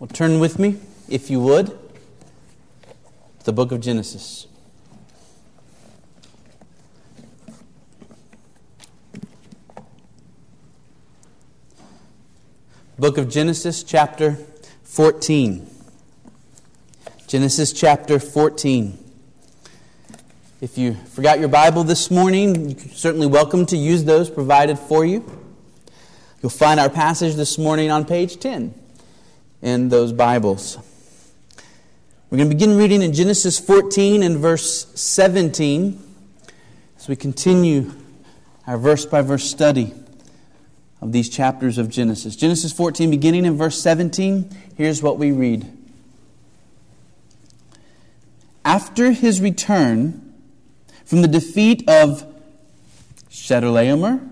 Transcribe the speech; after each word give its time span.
Well, 0.00 0.08
turn 0.08 0.40
with 0.40 0.58
me, 0.58 0.80
if 1.08 1.30
you 1.30 1.38
would, 1.40 1.66
to 1.66 3.44
the 3.44 3.52
book 3.52 3.70
of 3.70 3.80
Genesis. 3.80 4.48
Book 12.98 13.18
of 13.18 13.28
Genesis, 13.28 13.84
chapter 13.84 14.36
14. 14.82 15.70
Genesis 17.28 17.72
chapter 17.72 18.18
14. 18.18 18.98
If 20.60 20.76
you 20.76 20.94
forgot 20.94 21.38
your 21.38 21.48
Bible 21.48 21.84
this 21.84 22.10
morning, 22.10 22.70
you're 22.70 22.78
certainly 22.88 23.28
welcome 23.28 23.64
to 23.66 23.76
use 23.76 24.02
those 24.02 24.28
provided 24.28 24.76
for 24.76 25.04
you. 25.04 25.24
You'll 26.42 26.50
find 26.50 26.80
our 26.80 26.90
passage 26.90 27.36
this 27.36 27.58
morning 27.58 27.92
on 27.92 28.04
page 28.04 28.40
10 28.40 28.80
in 29.64 29.88
those 29.88 30.12
Bibles. 30.12 30.76
We're 32.28 32.36
going 32.36 32.50
to 32.50 32.54
begin 32.54 32.76
reading 32.76 33.00
in 33.00 33.14
Genesis 33.14 33.58
14 33.58 34.22
and 34.22 34.36
verse 34.36 34.86
17 35.00 36.02
as 36.98 37.08
we 37.08 37.16
continue 37.16 37.90
our 38.66 38.76
verse 38.76 39.06
by 39.06 39.22
verse 39.22 39.44
study 39.44 39.94
of 41.00 41.12
these 41.12 41.30
chapters 41.30 41.78
of 41.78 41.88
Genesis. 41.88 42.36
Genesis 42.36 42.74
14, 42.74 43.10
beginning 43.10 43.46
in 43.46 43.56
verse 43.56 43.80
17, 43.80 44.54
here's 44.76 45.02
what 45.02 45.16
we 45.16 45.32
read. 45.32 45.66
After 48.66 49.12
his 49.12 49.40
return 49.40 50.34
from 51.06 51.22
the 51.22 51.28
defeat 51.28 51.88
of 51.88 52.30
Chedorlaomer 53.30 54.30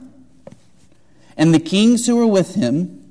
and 1.39 1.55
the 1.55 1.59
kings 1.59 2.07
who 2.07 2.17
were 2.17 2.27
with 2.27 2.55
him, 2.55 3.11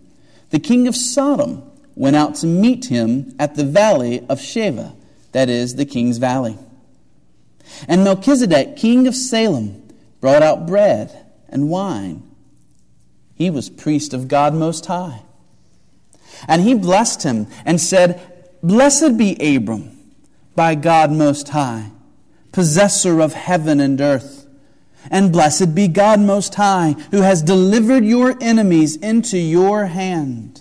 the 0.51 0.59
king 0.59 0.87
of 0.87 0.95
Sodom 0.95 1.70
went 1.95 2.15
out 2.15 2.35
to 2.35 2.47
meet 2.47 2.85
him 2.85 3.35
at 3.39 3.55
the 3.55 3.65
valley 3.65 4.19
of 4.29 4.39
Shaveh, 4.39 4.95
that 5.31 5.49
is, 5.49 5.75
the 5.75 5.85
king's 5.85 6.17
valley. 6.17 6.57
And 7.87 8.03
Melchizedek, 8.03 8.75
king 8.75 9.07
of 9.07 9.15
Salem, 9.15 9.81
brought 10.19 10.43
out 10.43 10.67
bread 10.67 11.25
and 11.49 11.69
wine. 11.69 12.23
He 13.35 13.49
was 13.49 13.69
priest 13.69 14.13
of 14.13 14.27
God 14.27 14.53
Most 14.53 14.85
High. 14.85 15.23
And 16.47 16.61
he 16.61 16.73
blessed 16.73 17.23
him 17.23 17.47
and 17.65 17.79
said, 17.79 18.21
Blessed 18.63 19.17
be 19.17 19.35
Abram 19.55 19.97
by 20.55 20.75
God 20.75 21.11
Most 21.11 21.49
High, 21.49 21.91
possessor 22.51 23.19
of 23.19 23.33
heaven 23.33 23.79
and 23.79 23.99
earth. 23.99 24.47
And 25.09 25.31
blessed 25.31 25.73
be 25.73 25.87
God 25.87 26.19
Most 26.19 26.55
High, 26.55 26.95
who 27.09 27.21
has 27.21 27.41
delivered 27.41 28.05
your 28.05 28.35
enemies 28.39 28.95
into 28.95 29.37
your 29.37 29.87
hand. 29.87 30.60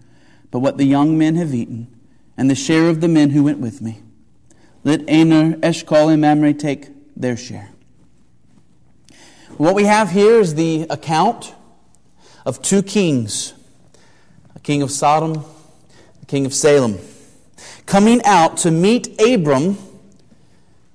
but 0.51 0.59
what 0.59 0.77
the 0.77 0.85
young 0.85 1.17
men 1.17 1.35
have 1.35 1.53
eaten, 1.53 1.87
and 2.37 2.49
the 2.49 2.55
share 2.55 2.89
of 2.89 3.01
the 3.01 3.07
men 3.07 3.31
who 3.31 3.43
went 3.43 3.59
with 3.59 3.81
me. 3.81 4.01
Let 4.83 5.07
Aner, 5.07 5.57
Eshcol, 5.63 6.09
and 6.09 6.21
Mamre 6.21 6.53
take 6.53 6.89
their 7.15 7.37
share. 7.37 7.71
What 9.57 9.75
we 9.75 9.85
have 9.85 10.11
here 10.11 10.39
is 10.39 10.55
the 10.55 10.87
account 10.89 11.53
of 12.45 12.61
two 12.61 12.81
kings 12.81 13.53
a 14.55 14.59
king 14.59 14.81
of 14.81 14.91
Sodom, 14.91 15.43
a 16.21 16.25
king 16.25 16.45
of 16.45 16.53
Salem, 16.53 16.97
coming 17.85 18.23
out 18.25 18.57
to 18.57 18.71
meet 18.71 19.19
Abram 19.21 19.77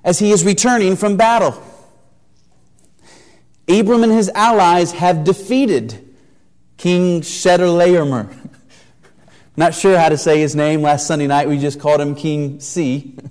as 0.05 0.19
he 0.19 0.31
is 0.31 0.45
returning 0.45 0.97
from 0.97 1.16
battle. 1.16 1.62
Abram 3.69 4.05
and 4.05 4.12
his 4.12 4.28
allies 4.31 4.93
have 4.93 5.25
defeated 5.25 6.15
King 6.77 7.22
Chedorlaomer. 7.22 8.46
Not 9.56 9.75
sure 9.75 9.99
how 9.99 10.11
to 10.11 10.19
say 10.19 10.41
his 10.41 10.55
name. 10.55 10.83
Last 10.83 11.06
Sunday 11.06 11.27
night 11.27 11.49
we 11.49 11.59
just 11.59 11.81
called 11.81 12.00
him 12.00 12.15
King 12.15 12.61
C. 12.61 13.17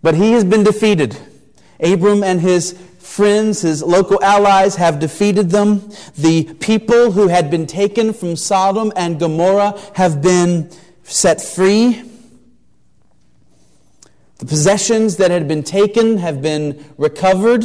But 0.00 0.14
he 0.14 0.30
has 0.32 0.44
been 0.44 0.62
defeated. 0.62 1.18
Abram 1.80 2.22
and 2.22 2.40
his 2.40 2.72
friends, 2.98 3.62
his 3.62 3.82
local 3.82 4.22
allies, 4.22 4.76
have 4.76 5.00
defeated 5.00 5.50
them. 5.50 5.90
The 6.16 6.54
people 6.60 7.10
who 7.10 7.26
had 7.26 7.50
been 7.50 7.66
taken 7.66 8.12
from 8.12 8.36
Sodom 8.36 8.92
and 8.94 9.18
Gomorrah 9.18 9.76
have 9.94 10.22
been 10.22 10.70
set 11.02 11.42
free. 11.42 12.02
The 14.38 14.46
possessions 14.46 15.16
that 15.16 15.32
had 15.32 15.48
been 15.48 15.64
taken 15.64 16.18
have 16.18 16.40
been 16.40 16.84
recovered. 16.96 17.64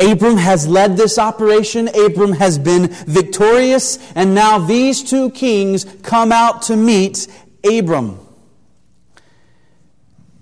Abram 0.00 0.36
has 0.36 0.66
led 0.66 0.96
this 0.96 1.18
operation. 1.18 1.88
Abram 1.88 2.32
has 2.32 2.58
been 2.58 2.88
victorious. 3.06 3.98
And 4.14 4.34
now 4.34 4.58
these 4.58 5.02
two 5.02 5.30
kings 5.30 5.84
come 6.02 6.32
out 6.32 6.62
to 6.62 6.76
meet 6.76 7.28
Abram. 7.64 8.18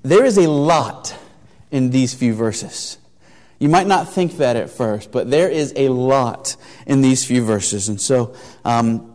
There 0.02 0.24
is 0.24 0.38
a 0.38 0.48
lot 0.48 1.16
in 1.70 1.90
these 1.90 2.14
few 2.14 2.34
verses. 2.34 2.98
You 3.58 3.68
might 3.68 3.86
not 3.86 4.12
think 4.12 4.38
that 4.38 4.56
at 4.56 4.70
first, 4.70 5.12
but 5.12 5.30
there 5.30 5.48
is 5.48 5.72
a 5.76 5.88
lot 5.88 6.56
in 6.86 7.00
these 7.00 7.24
few 7.24 7.44
verses. 7.44 7.88
And 7.88 8.00
so, 8.00 8.34
um, 8.64 9.08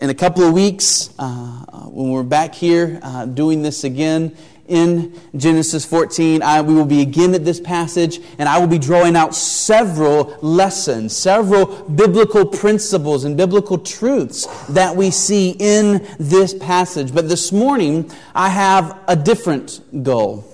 in 0.00 0.10
a 0.10 0.14
couple 0.14 0.44
of 0.44 0.52
weeks, 0.52 1.10
uh, 1.18 1.64
when 1.86 2.10
we're 2.10 2.22
back 2.22 2.54
here 2.54 3.00
uh, 3.02 3.26
doing 3.26 3.62
this 3.62 3.82
again 3.82 4.36
in 4.68 5.18
Genesis 5.36 5.84
14, 5.84 6.42
I, 6.42 6.60
we 6.60 6.74
will 6.74 6.84
be 6.84 7.00
again 7.00 7.34
at 7.34 7.44
this 7.44 7.58
passage, 7.58 8.20
and 8.38 8.48
I 8.48 8.58
will 8.58 8.66
be 8.66 8.78
drawing 8.78 9.16
out 9.16 9.34
several 9.34 10.36
lessons, 10.42 11.16
several 11.16 11.66
biblical 11.88 12.46
principles 12.46 13.24
and 13.24 13.36
biblical 13.36 13.78
truths 13.78 14.46
that 14.68 14.94
we 14.94 15.10
see 15.10 15.56
in 15.58 16.06
this 16.18 16.54
passage. 16.54 17.12
But 17.14 17.28
this 17.28 17.50
morning, 17.50 18.10
I 18.34 18.50
have 18.50 18.98
a 19.08 19.16
different 19.16 20.02
goal. 20.02 20.44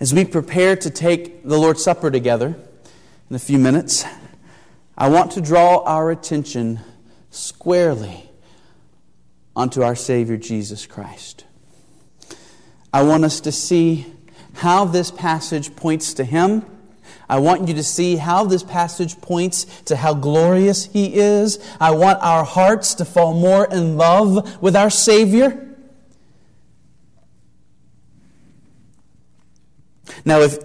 As 0.00 0.14
we 0.14 0.24
prepare 0.24 0.76
to 0.76 0.90
take 0.90 1.42
the 1.42 1.58
Lord's 1.58 1.82
Supper 1.82 2.10
together 2.10 2.56
in 3.28 3.36
a 3.36 3.40
few 3.40 3.58
minutes, 3.58 4.04
I 4.96 5.08
want 5.08 5.32
to 5.32 5.40
draw 5.40 5.82
our 5.84 6.10
attention 6.10 6.80
squarely 7.30 8.30
onto 9.56 9.82
our 9.82 9.96
Savior 9.96 10.36
Jesus 10.36 10.86
Christ. 10.86 11.44
I 12.92 13.02
want 13.02 13.24
us 13.24 13.40
to 13.40 13.52
see 13.52 14.06
how 14.54 14.84
this 14.84 15.10
passage 15.10 15.76
points 15.76 16.14
to 16.14 16.24
Him. 16.24 16.64
I 17.28 17.38
want 17.38 17.68
you 17.68 17.74
to 17.74 17.82
see 17.82 18.16
how 18.16 18.44
this 18.44 18.62
passage 18.62 19.20
points 19.20 19.64
to 19.82 19.96
how 19.96 20.14
glorious 20.14 20.86
He 20.86 21.14
is. 21.14 21.58
I 21.78 21.90
want 21.90 22.18
our 22.22 22.44
hearts 22.44 22.94
to 22.94 23.04
fall 23.04 23.34
more 23.34 23.66
in 23.66 23.96
love 23.96 24.62
with 24.62 24.74
our 24.74 24.90
Savior. 24.90 25.66
Now, 30.24 30.40
if 30.40 30.58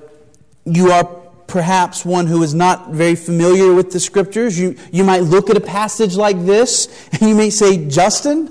you 0.66 0.92
are 0.92 1.04
perhaps 1.48 2.06
one 2.06 2.28
who 2.28 2.42
is 2.42 2.54
not 2.54 2.92
very 2.92 3.16
familiar 3.16 3.74
with 3.74 3.92
the 3.92 4.00
scriptures, 4.00 4.58
you, 4.58 4.76
you 4.92 5.04
might 5.04 5.22
look 5.22 5.50
at 5.50 5.58
a 5.58 5.62
passage 5.62 6.16
like 6.16 6.44
this 6.46 7.10
and 7.12 7.30
you 7.30 7.36
may 7.36 7.50
say, 7.50 7.88
Justin, 7.88 8.50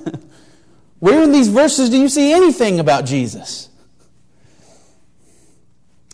where 1.03 1.25
in 1.25 1.33
these 1.33 1.49
verses 1.49 1.91
do 1.91 1.99
you 1.99 2.09
see 2.09 2.33
anything 2.33 2.79
about 2.79 3.05
Jesus? 3.05 3.69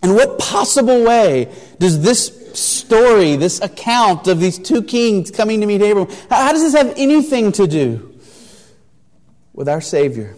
In 0.02 0.14
what 0.14 0.38
possible 0.38 1.04
way 1.04 1.54
does 1.78 2.00
this 2.00 2.58
story, 2.58 3.36
this 3.36 3.60
account 3.60 4.28
of 4.28 4.40
these 4.40 4.58
two 4.58 4.82
kings 4.82 5.30
coming 5.30 5.60
to 5.60 5.66
meet 5.66 5.82
Abram, 5.82 6.08
how 6.30 6.52
does 6.52 6.62
this 6.62 6.72
have 6.72 6.94
anything 6.96 7.52
to 7.52 7.66
do 7.66 8.18
with 9.52 9.68
our 9.68 9.82
Savior? 9.82 10.34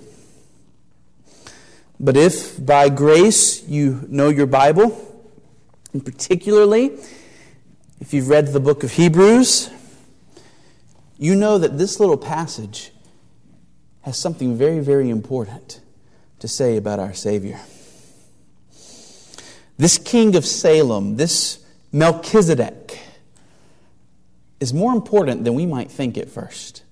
But 2.00 2.16
if 2.16 2.66
by 2.66 2.88
grace 2.88 3.62
you 3.68 4.04
know 4.08 4.30
your 4.30 4.46
Bible, 4.46 5.30
and 5.92 6.04
particularly 6.04 6.98
if 8.00 8.12
you've 8.12 8.28
read 8.28 8.48
the 8.48 8.58
book 8.58 8.82
of 8.82 8.90
Hebrews, 8.90 9.70
you 11.18 11.36
know 11.36 11.56
that 11.56 11.78
this 11.78 12.00
little 12.00 12.18
passage 12.18 12.90
has 14.02 14.18
something 14.18 14.56
very, 14.56 14.80
very 14.80 15.10
important 15.10 15.80
to 16.38 16.48
say 16.48 16.76
about 16.76 16.98
our 16.98 17.12
Savior. 17.12 17.60
This 19.76 19.98
king 19.98 20.36
of 20.36 20.44
Salem, 20.44 21.16
this 21.16 21.64
Melchizedek, 21.92 22.98
is 24.58 24.74
more 24.74 24.92
important 24.92 25.44
than 25.44 25.54
we 25.54 25.66
might 25.66 25.90
think 25.90 26.18
at 26.18 26.28
first. 26.28 26.82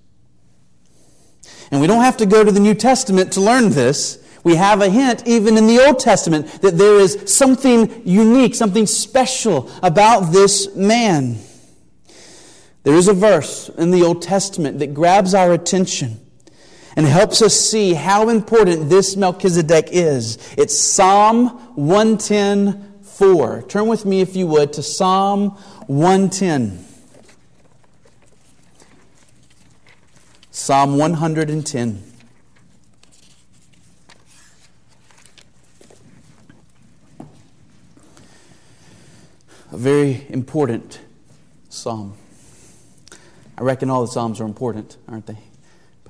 And 1.71 1.81
we 1.81 1.87
don't 1.87 2.03
have 2.03 2.17
to 2.19 2.27
go 2.27 2.45
to 2.45 2.51
the 2.51 2.61
New 2.61 2.75
Testament 2.75 3.33
to 3.35 3.41
learn 3.41 3.71
this. 3.71 4.25
We 4.43 4.57
have 4.57 4.81
a 4.81 4.89
hint, 4.89 5.27
even 5.27 5.59
in 5.59 5.67
the 5.67 5.85
Old 5.85 5.99
Testament, 5.99 6.47
that 6.63 6.79
there 6.79 6.99
is 6.99 7.23
something 7.27 8.07
unique, 8.07 8.55
something 8.55 8.87
special 8.87 9.71
about 9.83 10.33
this 10.33 10.75
man. 10.75 11.39
There 12.85 12.95
is 12.95 13.09
a 13.09 13.13
verse 13.13 13.69
in 13.71 13.91
the 13.91 14.03
Old 14.03 14.23
Testament 14.23 14.79
that 14.79 14.95
grabs 14.95 15.35
our 15.35 15.53
attention 15.53 16.21
and 16.99 17.07
helps 17.07 17.43
us 17.43 17.55
see 17.55 17.95
how 17.95 18.29
important 18.29 18.89
this 18.89 19.15
Melchizedek 19.15 19.91
is. 19.93 20.37
It's 20.59 20.77
Psalm 20.77 21.47
110 21.77 23.03
4. 23.05 23.63
Turn 23.69 23.87
with 23.87 24.05
me, 24.05 24.21
if 24.21 24.35
you 24.35 24.49
would, 24.49 24.73
to 24.73 24.83
Psalm 24.83 25.51
110. 25.87 26.85
Psalm 30.51 30.99
110. 30.99 32.03
A 39.71 39.77
very 39.77 40.27
important 40.31 40.99
psalm. 41.69 42.15
I 43.57 43.63
reckon 43.63 43.89
all 43.89 44.01
the 44.01 44.09
psalms 44.11 44.41
are 44.41 44.47
important, 44.47 44.97
aren't 45.07 45.27
they? 45.27 45.39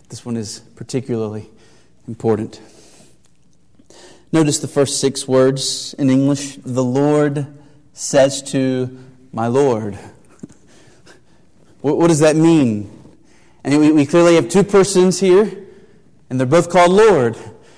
This 0.09 0.25
one 0.25 0.39
is 0.39 0.61
particularly 0.75 1.51
important. 2.07 2.63
Notice 4.33 4.59
the 4.59 4.69
first 4.69 5.01
six 5.01 5.29
words 5.29 5.95
in 5.99 6.09
English. 6.09 6.57
The 6.65 6.85
Lord 6.85 7.47
says 7.93 8.43
to 8.53 8.99
my 9.33 9.49
Lord. 9.49 9.99
what, 11.83 12.09
does 12.09 12.21
that 12.21 12.37
mean? 12.37 12.91
And 13.65 13.79
we, 13.79 13.93
we 13.93 14.07
clearly 14.07 14.37
have 14.37 14.49
two 14.49 14.65
persons 14.65 15.21
here, 15.21 15.67
and 16.31 16.41
they're 16.41 16.47
both 16.47 16.71
called 16.71 16.93
Lord. 16.93 17.37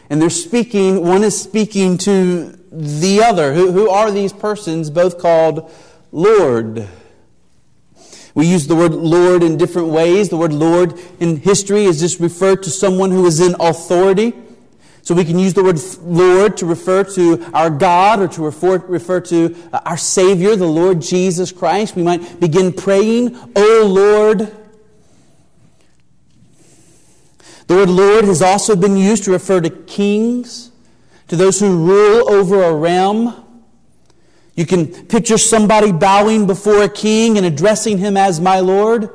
And 0.08 0.22
they're 0.22 0.30
speaking, 0.30 1.04
one 1.04 1.24
is 1.24 1.40
speaking 1.40 1.98
to 1.98 2.50
the 2.70 3.22
other. 3.24 3.54
Who, 3.54 3.72
who 3.72 3.90
are 3.90 4.12
these 4.12 4.32
persons, 4.32 4.88
both 4.88 5.18
called 5.18 5.68
Lord? 6.12 6.88
We 8.34 8.46
use 8.46 8.66
the 8.66 8.76
word 8.76 8.94
Lord 8.94 9.42
in 9.42 9.56
different 9.56 9.88
ways. 9.88 10.28
The 10.28 10.36
word 10.36 10.52
Lord 10.52 10.98
in 11.18 11.36
history 11.36 11.84
is 11.84 12.00
just 12.00 12.20
referred 12.20 12.62
to 12.64 12.70
someone 12.70 13.10
who 13.10 13.26
is 13.26 13.40
in 13.40 13.56
authority. 13.58 14.34
So 15.02 15.14
we 15.14 15.24
can 15.24 15.38
use 15.38 15.54
the 15.54 15.64
word 15.64 15.80
Lord 16.02 16.56
to 16.58 16.66
refer 16.66 17.04
to 17.04 17.44
our 17.54 17.70
God 17.70 18.20
or 18.20 18.28
to 18.28 18.42
refer, 18.42 18.78
refer 18.78 19.20
to 19.22 19.56
uh, 19.72 19.80
our 19.84 19.96
Savior, 19.96 20.56
the 20.56 20.66
Lord 20.66 21.00
Jesus 21.00 21.50
Christ. 21.50 21.96
We 21.96 22.02
might 22.02 22.38
begin 22.38 22.72
praying, 22.72 23.36
O 23.56 23.86
Lord. 23.86 24.54
The 27.66 27.74
word 27.74 27.88
Lord 27.88 28.24
has 28.24 28.42
also 28.42 28.76
been 28.76 28.96
used 28.96 29.24
to 29.24 29.32
refer 29.32 29.60
to 29.60 29.70
kings, 29.70 30.70
to 31.28 31.36
those 31.36 31.60
who 31.60 31.86
rule 31.86 32.30
over 32.30 32.62
a 32.62 32.74
realm. 32.74 33.49
You 34.54 34.66
can 34.66 35.06
picture 35.06 35.38
somebody 35.38 35.92
bowing 35.92 36.46
before 36.46 36.82
a 36.82 36.88
king 36.88 37.36
and 37.36 37.46
addressing 37.46 37.98
him 37.98 38.16
as 38.16 38.40
my 38.40 38.60
Lord. 38.60 39.10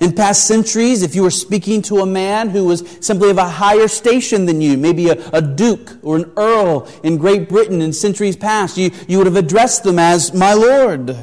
In 0.00 0.14
past 0.14 0.46
centuries, 0.46 1.02
if 1.02 1.14
you 1.14 1.22
were 1.22 1.30
speaking 1.30 1.82
to 1.82 1.98
a 1.98 2.06
man 2.06 2.48
who 2.48 2.64
was 2.64 2.88
simply 3.00 3.30
of 3.30 3.36
a 3.36 3.48
higher 3.48 3.86
station 3.86 4.46
than 4.46 4.62
you, 4.62 4.78
maybe 4.78 5.10
a, 5.10 5.30
a, 5.30 5.42
duke 5.42 5.98
or 6.02 6.16
an 6.16 6.32
earl 6.38 6.88
in 7.02 7.18
Great 7.18 7.50
Britain 7.50 7.82
in 7.82 7.92
centuries 7.92 8.36
past, 8.36 8.78
you, 8.78 8.90
you 9.08 9.18
would 9.18 9.26
have 9.26 9.36
addressed 9.36 9.84
them 9.84 9.98
as 9.98 10.32
my 10.32 10.54
Lord. 10.54 11.16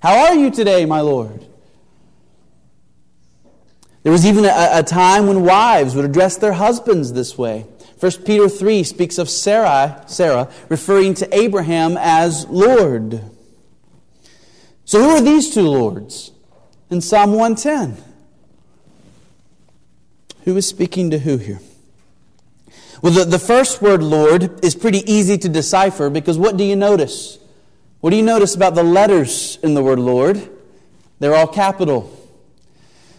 How 0.00 0.26
are 0.26 0.34
you 0.34 0.50
today, 0.50 0.84
my 0.86 1.00
Lord? 1.00 1.46
There 4.02 4.12
was 4.12 4.26
even 4.26 4.44
a, 4.44 4.68
a 4.72 4.82
time 4.82 5.28
when 5.28 5.44
wives 5.44 5.94
would 5.94 6.04
address 6.04 6.36
their 6.36 6.52
husbands 6.52 7.12
this 7.12 7.38
way. 7.38 7.66
1 7.98 8.12
Peter 8.24 8.48
3 8.48 8.82
speaks 8.82 9.16
of 9.16 9.30
Sarah, 9.30 10.04
Sarah 10.06 10.50
referring 10.68 11.14
to 11.14 11.34
Abraham 11.34 11.96
as 11.98 12.46
Lord. 12.46 13.22
So 14.84 15.02
who 15.02 15.10
are 15.10 15.20
these 15.20 15.52
two 15.52 15.68
lords 15.68 16.32
in 16.90 17.00
Psalm 17.00 17.32
110? 17.32 17.96
Who 20.44 20.56
is 20.56 20.68
speaking 20.68 21.10
to 21.10 21.18
who 21.18 21.38
here? 21.38 21.60
Well, 23.02 23.12
the, 23.12 23.24
the 23.24 23.38
first 23.38 23.82
word, 23.82 24.02
Lord, 24.02 24.64
is 24.64 24.74
pretty 24.74 25.10
easy 25.10 25.38
to 25.38 25.48
decipher 25.48 26.10
because 26.10 26.38
what 26.38 26.56
do 26.56 26.64
you 26.64 26.76
notice? 26.76 27.38
What 28.00 28.10
do 28.10 28.16
you 28.16 28.22
notice 28.22 28.54
about 28.54 28.74
the 28.74 28.82
letters 28.82 29.58
in 29.62 29.74
the 29.74 29.82
word 29.82 29.98
Lord? 29.98 30.50
They're 31.18 31.34
all 31.34 31.46
capital. 31.46 32.12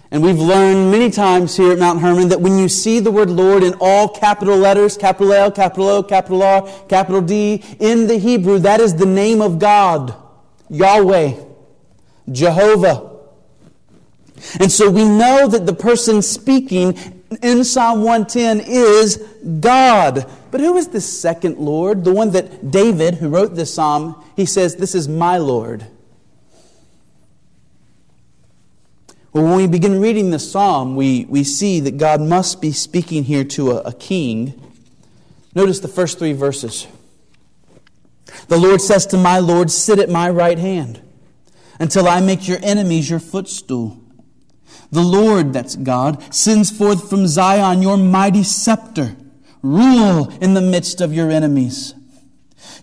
And 0.09 0.23
we've 0.23 0.39
learned 0.39 0.89
many 0.89 1.09
times 1.09 1.57
here 1.57 1.73
at 1.73 1.79
Mount 1.79 1.99
Hermon 1.99 2.29
that 2.29 2.39
when 2.39 2.57
you 2.57 2.69
see 2.69 2.99
the 2.99 3.11
word 3.11 3.29
Lord 3.29 3.61
in 3.61 3.73
all 3.81 4.07
capital 4.07 4.55
letters, 4.55 4.95
capital 4.95 5.33
L, 5.33 5.51
capital 5.51 5.89
O, 5.89 6.03
capital 6.03 6.43
R, 6.43 6.69
capital 6.87 7.21
D, 7.21 7.61
in 7.79 8.07
the 8.07 8.17
Hebrew, 8.17 8.59
that 8.59 8.79
is 8.79 8.95
the 8.95 9.05
name 9.05 9.41
of 9.41 9.59
God, 9.59 10.15
Yahweh, 10.69 11.33
Jehovah. 12.31 13.17
And 14.59 14.71
so 14.71 14.89
we 14.89 15.03
know 15.03 15.47
that 15.47 15.65
the 15.65 15.73
person 15.73 16.21
speaking 16.21 16.97
in 17.41 17.63
Psalm 17.63 18.03
110 18.03 18.61
is 18.61 19.17
God. 19.59 20.29
But 20.51 20.61
who 20.61 20.77
is 20.77 20.87
the 20.87 21.01
second 21.01 21.57
Lord? 21.57 22.05
The 22.05 22.13
one 22.13 22.31
that 22.31 22.71
David, 22.71 23.15
who 23.15 23.29
wrote 23.29 23.55
this 23.55 23.73
psalm, 23.73 24.23
he 24.35 24.45
says, 24.45 24.75
This 24.75 24.95
is 24.95 25.07
my 25.07 25.37
Lord. 25.37 25.85
Well, 29.37 29.45
when 29.45 29.57
we 29.57 29.67
begin 29.67 30.01
reading 30.01 30.31
the 30.31 30.39
psalm, 30.39 30.95
we, 30.95 31.25
we 31.25 31.43
see 31.43 31.79
that 31.81 31.97
God 31.97 32.21
must 32.21 32.59
be 32.59 32.71
speaking 32.71 33.23
here 33.23 33.43
to 33.43 33.73
a, 33.73 33.81
a 33.81 33.93
king. 33.93 34.59
Notice 35.53 35.79
the 35.79 35.87
first 35.87 36.17
three 36.17 36.33
verses. 36.33 36.87
The 38.47 38.57
Lord 38.57 38.81
says 38.81 39.05
to 39.05 39.17
my 39.17 39.37
Lord, 39.37 39.69
Sit 39.69 39.99
at 39.99 40.09
my 40.09 40.27
right 40.27 40.57
hand 40.57 41.01
until 41.79 42.07
I 42.07 42.19
make 42.19 42.47
your 42.47 42.57
enemies 42.63 43.11
your 43.11 43.19
footstool. 43.19 44.01
The 44.91 45.03
Lord, 45.03 45.53
that's 45.53 45.75
God, 45.75 46.33
sends 46.33 46.75
forth 46.75 47.07
from 47.07 47.27
Zion 47.27 47.83
your 47.83 47.95
mighty 47.95 48.41
scepter. 48.41 49.15
Rule 49.61 50.35
in 50.41 50.55
the 50.55 50.61
midst 50.61 50.99
of 50.99 51.13
your 51.13 51.29
enemies. 51.29 51.93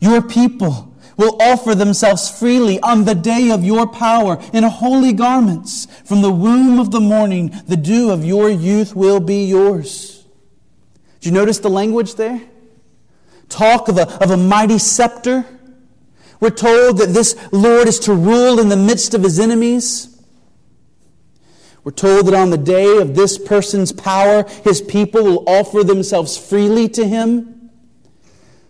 Your 0.01 0.23
people 0.23 0.94
will 1.17 1.41
offer 1.41 1.75
themselves 1.75 2.31
freely 2.31 2.81
on 2.81 3.05
the 3.05 3.15
day 3.15 3.51
of 3.51 3.65
your 3.65 3.87
power 3.87 4.43
in 4.53 4.65
holy 4.65 5.13
garments. 5.13 5.87
From 6.05 6.23
the 6.23 6.33
womb 6.33 6.79
of 6.79 6.91
the 6.91 7.01
morning, 7.01 7.55
the 7.67 7.77
dew 7.77 8.11
of 8.11 8.25
your 8.25 8.49
youth 8.51 8.95
will 8.95 9.21
be 9.21 9.45
yours. 9.45 10.25
Did 11.21 11.27
you 11.27 11.33
notice 11.33 11.59
the 11.59 11.71
language 11.71 12.17
there? 12.17 12.41
Talk 13.49 13.89
of 13.89 13.99
a, 13.99 14.09
of 14.23 14.31
a 14.31 14.37
mighty 14.37 14.79
scepter. 14.79 15.47
We're 16.41 16.51
told 16.51 16.99
that 16.99 17.15
this 17.15 17.37
Lord 17.53 17.89
is 17.89 17.99
to 18.01 18.15
rule 18.15 18.59
in 18.59 18.69
the 18.69 18.77
midst 18.77 19.15
of 19.15 19.23
his 19.23 19.39
enemies. 19.39 20.11
We're 21.85 21.93
told 21.93 22.27
that 22.27 22.35
on 22.35 22.51
the 22.51 22.59
day 22.59 22.99
of 22.99 23.15
this 23.15 23.39
person's 23.39 23.93
power, 23.93 24.45
his 24.65 24.81
people 24.81 25.23
will 25.23 25.45
offer 25.47 25.85
themselves 25.85 26.37
freely 26.37 26.89
to 26.91 27.07
him. 27.07 27.54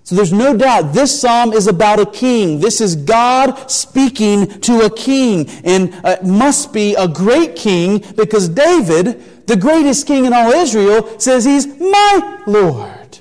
So 0.05 0.15
there's 0.15 0.35
no 0.35 0.55
doubt 0.55 0.93
this 0.93 1.19
psalm 1.19 1.55
is 1.55 1.67
about 1.67 1.99
a 1.99 2.05
king. 2.05 2.61
This 2.61 2.83
is 2.83 2.95
God 2.95 3.71
speaking 3.71 4.61
to 4.61 4.83
a 4.83 4.95
king. 4.95 5.49
And 5.65 5.95
uh, 6.05 6.19
it 6.21 6.25
must 6.25 6.75
be 6.75 6.95
a 6.95 7.09
great 7.09 7.57
king 7.57 8.05
because 8.15 8.51
David, 8.51 9.47
the 9.47 9.57
greatest 9.57 10.07
king 10.07 10.27
in 10.27 10.35
all 10.35 10.53
Israel, 10.53 11.19
says 11.19 11.47
he's 11.47 11.67
my 11.81 12.43
Lord. 12.47 13.19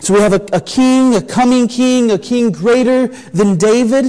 So 0.00 0.14
we 0.14 0.20
have 0.20 0.32
a, 0.32 0.44
a 0.52 0.60
king, 0.60 1.14
a 1.14 1.22
coming 1.22 1.68
king, 1.68 2.10
a 2.10 2.18
king 2.18 2.50
greater 2.50 3.06
than 3.06 3.56
David. 3.56 4.06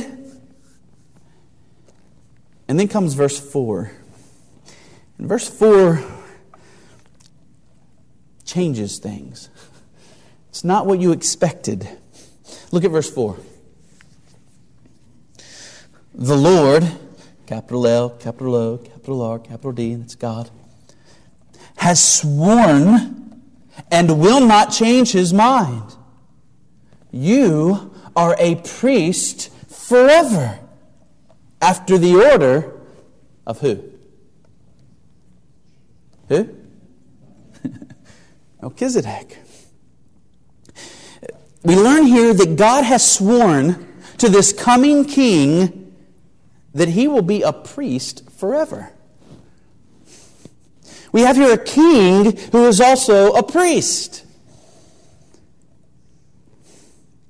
And 2.68 2.80
then 2.80 2.88
comes 2.88 3.14
verse 3.14 3.40
4. 3.40 3.92
In 5.20 5.28
verse 5.28 5.48
4 5.48 6.04
changes 8.52 9.00
things. 9.00 9.50
It's 10.50 10.64
not 10.64 10.86
what 10.86 11.00
you 11.00 11.14
expected. 11.14 11.88
Look 12.72 12.84
at 12.84 12.92
verse 12.92 13.10
4. 13.10 13.38
The 16.14 16.36
Lord, 16.36 16.86
capital 17.48 17.88
L, 17.88 18.10
capital 18.10 18.56
O, 18.56 18.78
capital 18.78 19.22
R, 19.22 19.40
capital 19.40 19.72
D, 19.72 19.94
and 19.94 20.04
it's 20.04 20.16
God, 20.16 20.50
has 21.78 22.04
sworn 22.04 23.42
and 23.90 24.20
will 24.20 24.46
not 24.46 24.72
change 24.72 25.14
his 25.14 25.34
mind. 25.34 25.96
You 27.12 27.94
are 28.16 28.36
a 28.38 28.56
priest 28.56 29.50
forever 29.70 30.60
after 31.62 31.98
the 31.98 32.16
order 32.16 32.74
of 33.48 33.62
who? 33.62 33.82
Who? 36.28 36.61
Melchizedek. 38.62 39.40
We 41.64 41.76
learn 41.76 42.06
here 42.06 42.34
that 42.34 42.56
God 42.56 42.84
has 42.84 43.10
sworn 43.10 43.88
to 44.18 44.30
this 44.30 44.54
coming 44.54 45.06
king 45.06 45.96
that 46.74 46.88
he 46.88 47.08
will 47.08 47.22
be 47.22 47.42
a 47.42 47.52
priest 47.52 48.30
forever. 48.32 48.92
We 51.12 51.22
have 51.22 51.36
here 51.36 51.54
a 51.54 51.58
king 51.58 52.38
who 52.52 52.68
is 52.68 52.80
also 52.80 53.34
a 53.34 53.44
priest. 53.44 54.26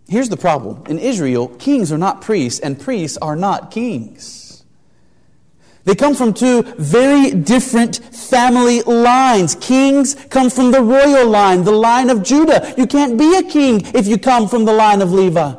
Here's 0.07 0.29
the 0.29 0.37
problem. 0.37 0.83
In 0.87 0.99
Israel, 0.99 1.47
kings 1.47 1.91
are 1.91 1.97
not 1.97 2.21
priests, 2.21 2.59
and 2.59 2.79
priests 2.79 3.17
are 3.17 3.35
not 3.35 3.71
kings. 3.71 4.40
They 5.83 5.95
come 5.95 6.13
from 6.13 6.33
two 6.33 6.61
very 6.77 7.31
different 7.31 7.97
family 7.97 8.81
lines. 8.83 9.55
Kings 9.55 10.15
come 10.29 10.49
from 10.49 10.71
the 10.71 10.81
royal 10.81 11.27
line, 11.27 11.63
the 11.63 11.71
line 11.71 12.09
of 12.09 12.21
Judah. 12.21 12.73
You 12.77 12.85
can't 12.85 13.17
be 13.17 13.35
a 13.35 13.43
king 13.43 13.81
if 13.95 14.07
you 14.07 14.17
come 14.17 14.47
from 14.47 14.65
the 14.65 14.73
line 14.73 15.01
of 15.01 15.11
Levi. 15.11 15.55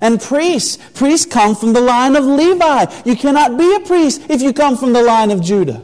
And 0.00 0.20
priests, 0.20 0.78
priests 0.94 1.26
come 1.26 1.56
from 1.56 1.72
the 1.72 1.80
line 1.80 2.14
of 2.14 2.24
Levi. 2.24 2.86
You 3.04 3.16
cannot 3.16 3.56
be 3.56 3.74
a 3.74 3.80
priest 3.80 4.22
if 4.28 4.42
you 4.42 4.52
come 4.52 4.76
from 4.76 4.92
the 4.92 5.02
line 5.02 5.30
of 5.30 5.42
Judah. 5.42 5.82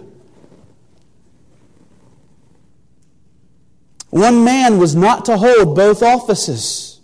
One 4.11 4.45
man 4.45 4.79
was 4.79 4.95
not 4.95 5.25
to 5.25 5.37
hold 5.37 5.75
both 5.75 6.03
offices. 6.03 7.01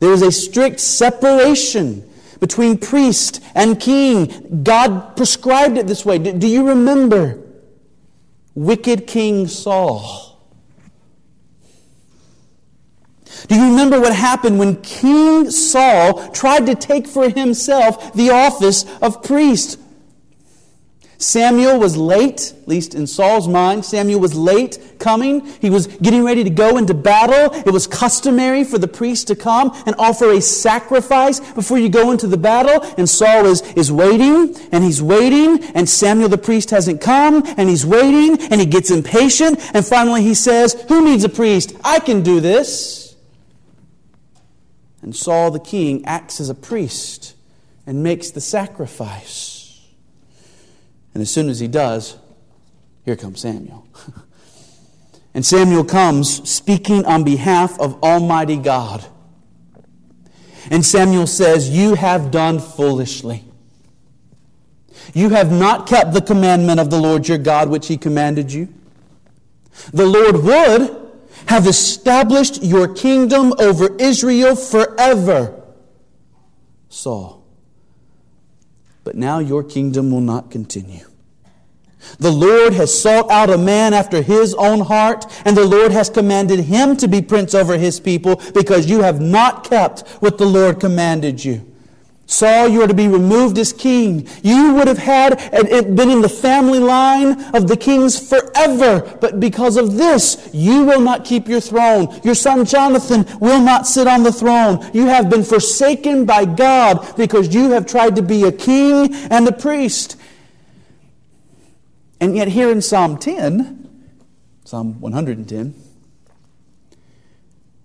There 0.00 0.10
was 0.10 0.22
a 0.22 0.32
strict 0.32 0.80
separation 0.80 2.10
between 2.40 2.78
priest 2.78 3.42
and 3.54 3.78
king. 3.78 4.62
God 4.62 5.16
prescribed 5.16 5.78
it 5.78 5.86
this 5.86 6.04
way. 6.04 6.18
Do 6.18 6.46
you 6.46 6.68
remember 6.68 7.40
wicked 8.54 9.06
King 9.06 9.46
Saul? 9.46 10.24
Do 13.48 13.56
you 13.56 13.70
remember 13.70 14.00
what 14.00 14.14
happened 14.14 14.58
when 14.58 14.80
King 14.82 15.50
Saul 15.50 16.28
tried 16.30 16.66
to 16.66 16.74
take 16.74 17.06
for 17.06 17.28
himself 17.28 18.14
the 18.14 18.30
office 18.30 18.86
of 19.02 19.22
priest? 19.22 19.78
Samuel 21.24 21.78
was 21.78 21.96
late, 21.96 22.52
at 22.54 22.68
least 22.68 22.94
in 22.94 23.06
Saul's 23.06 23.48
mind. 23.48 23.86
Samuel 23.86 24.20
was 24.20 24.34
late 24.34 24.78
coming. 24.98 25.46
He 25.58 25.70
was 25.70 25.86
getting 25.86 26.22
ready 26.22 26.44
to 26.44 26.50
go 26.50 26.76
into 26.76 26.92
battle. 26.92 27.58
It 27.60 27.72
was 27.72 27.86
customary 27.86 28.62
for 28.62 28.76
the 28.76 28.88
priest 28.88 29.28
to 29.28 29.34
come 29.34 29.72
and 29.86 29.96
offer 29.98 30.30
a 30.30 30.42
sacrifice 30.42 31.40
before 31.54 31.78
you 31.78 31.88
go 31.88 32.10
into 32.10 32.26
the 32.26 32.36
battle. 32.36 32.82
And 32.98 33.08
Saul 33.08 33.46
is, 33.46 33.62
is 33.72 33.90
waiting, 33.90 34.54
and 34.70 34.84
he's 34.84 35.02
waiting, 35.02 35.64
and 35.74 35.88
Samuel 35.88 36.28
the 36.28 36.36
priest 36.36 36.68
hasn't 36.68 37.00
come, 37.00 37.42
and 37.56 37.70
he's 37.70 37.86
waiting, 37.86 38.38
and 38.50 38.60
he 38.60 38.66
gets 38.66 38.90
impatient, 38.90 39.58
and 39.74 39.84
finally 39.84 40.22
he 40.22 40.34
says, 40.34 40.74
Who 40.88 41.06
needs 41.06 41.24
a 41.24 41.30
priest? 41.30 41.74
I 41.82 42.00
can 42.00 42.22
do 42.22 42.40
this. 42.40 43.16
And 45.00 45.16
Saul 45.16 45.50
the 45.52 45.58
king 45.58 46.04
acts 46.04 46.38
as 46.38 46.50
a 46.50 46.54
priest 46.54 47.34
and 47.86 48.02
makes 48.02 48.30
the 48.30 48.42
sacrifice. 48.42 49.53
And 51.14 51.22
as 51.22 51.30
soon 51.30 51.48
as 51.48 51.60
he 51.60 51.68
does, 51.68 52.16
here 53.04 53.16
comes 53.16 53.40
Samuel. 53.40 53.86
and 55.34 55.46
Samuel 55.46 55.84
comes 55.84 56.48
speaking 56.48 57.06
on 57.06 57.22
behalf 57.24 57.78
of 57.78 58.02
Almighty 58.02 58.56
God. 58.56 59.06
And 60.70 60.84
Samuel 60.84 61.26
says, 61.26 61.70
You 61.70 61.94
have 61.94 62.30
done 62.30 62.58
foolishly. 62.58 63.44
You 65.12 65.28
have 65.30 65.52
not 65.52 65.86
kept 65.86 66.14
the 66.14 66.22
commandment 66.22 66.80
of 66.80 66.90
the 66.90 66.98
Lord 66.98 67.28
your 67.28 67.38
God, 67.38 67.68
which 67.68 67.86
he 67.86 67.96
commanded 67.96 68.52
you. 68.52 68.72
The 69.92 70.06
Lord 70.06 70.42
would 70.42 71.12
have 71.46 71.66
established 71.66 72.62
your 72.62 72.92
kingdom 72.92 73.52
over 73.58 73.94
Israel 73.96 74.56
forever. 74.56 75.62
Saul. 76.88 77.43
But 79.04 79.16
now 79.16 79.38
your 79.38 79.62
kingdom 79.62 80.10
will 80.10 80.20
not 80.20 80.50
continue. 80.50 81.06
The 82.18 82.32
Lord 82.32 82.74
has 82.74 83.00
sought 83.00 83.30
out 83.30 83.50
a 83.50 83.58
man 83.58 83.94
after 83.94 84.22
his 84.22 84.54
own 84.54 84.80
heart, 84.80 85.26
and 85.44 85.56
the 85.56 85.64
Lord 85.64 85.92
has 85.92 86.10
commanded 86.10 86.60
him 86.60 86.96
to 86.98 87.08
be 87.08 87.22
prince 87.22 87.54
over 87.54 87.78
his 87.78 88.00
people 88.00 88.40
because 88.52 88.90
you 88.90 89.02
have 89.02 89.20
not 89.20 89.64
kept 89.64 90.06
what 90.20 90.38
the 90.38 90.46
Lord 90.46 90.80
commanded 90.80 91.44
you. 91.44 91.73
Saul, 92.34 92.68
you 92.68 92.82
are 92.82 92.88
to 92.88 92.94
be 92.94 93.06
removed 93.06 93.58
as 93.58 93.72
king. 93.72 94.28
You 94.42 94.74
would 94.74 94.88
have 94.88 94.98
had 94.98 95.38
it 95.52 95.94
been 95.94 96.10
in 96.10 96.20
the 96.20 96.28
family 96.28 96.80
line 96.80 97.40
of 97.54 97.68
the 97.68 97.76
kings 97.76 98.28
forever, 98.28 99.16
but 99.20 99.38
because 99.38 99.76
of 99.76 99.94
this, 99.94 100.50
you 100.52 100.84
will 100.84 101.00
not 101.00 101.24
keep 101.24 101.46
your 101.46 101.60
throne. 101.60 102.08
Your 102.24 102.34
son 102.34 102.64
Jonathan 102.64 103.24
will 103.38 103.60
not 103.60 103.86
sit 103.86 104.08
on 104.08 104.24
the 104.24 104.32
throne. 104.32 104.84
You 104.92 105.06
have 105.06 105.30
been 105.30 105.44
forsaken 105.44 106.24
by 106.24 106.44
God 106.44 107.16
because 107.16 107.54
you 107.54 107.70
have 107.70 107.86
tried 107.86 108.16
to 108.16 108.22
be 108.22 108.42
a 108.42 108.52
king 108.52 109.14
and 109.30 109.46
a 109.46 109.52
priest. 109.52 110.16
And 112.20 112.36
yet, 112.36 112.48
here 112.48 112.70
in 112.70 112.82
Psalm 112.82 113.16
10, 113.16 114.08
Psalm 114.64 115.00
110, 115.00 115.74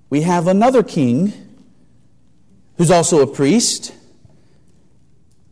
we 0.10 0.22
have 0.22 0.48
another 0.48 0.82
king 0.82 1.34
who's 2.78 2.90
also 2.90 3.22
a 3.22 3.28
priest 3.28 3.94